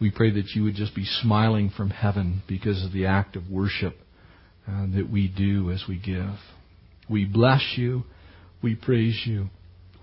we 0.00 0.10
pray 0.10 0.30
that 0.30 0.48
you 0.54 0.64
would 0.64 0.76
just 0.76 0.94
be 0.94 1.04
smiling 1.04 1.70
from 1.76 1.90
heaven 1.90 2.42
because 2.48 2.82
of 2.86 2.92
the 2.92 3.04
act 3.04 3.36
of 3.36 3.50
worship 3.50 3.98
uh, 4.66 4.86
that 4.94 5.10
we 5.12 5.28
do 5.28 5.70
as 5.70 5.84
we 5.86 5.98
give. 5.98 6.38
We 7.10 7.26
bless 7.26 7.74
you. 7.76 8.04
We 8.62 8.74
praise 8.74 9.24
you. 9.26 9.48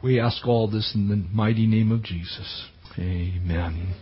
We 0.03 0.19
ask 0.19 0.45
all 0.47 0.67
this 0.69 0.93
in 0.93 1.09
the 1.09 1.15
mighty 1.35 1.65
name 1.65 1.91
of 1.91 2.03
Jesus. 2.03 2.65
Amen. 2.97 3.95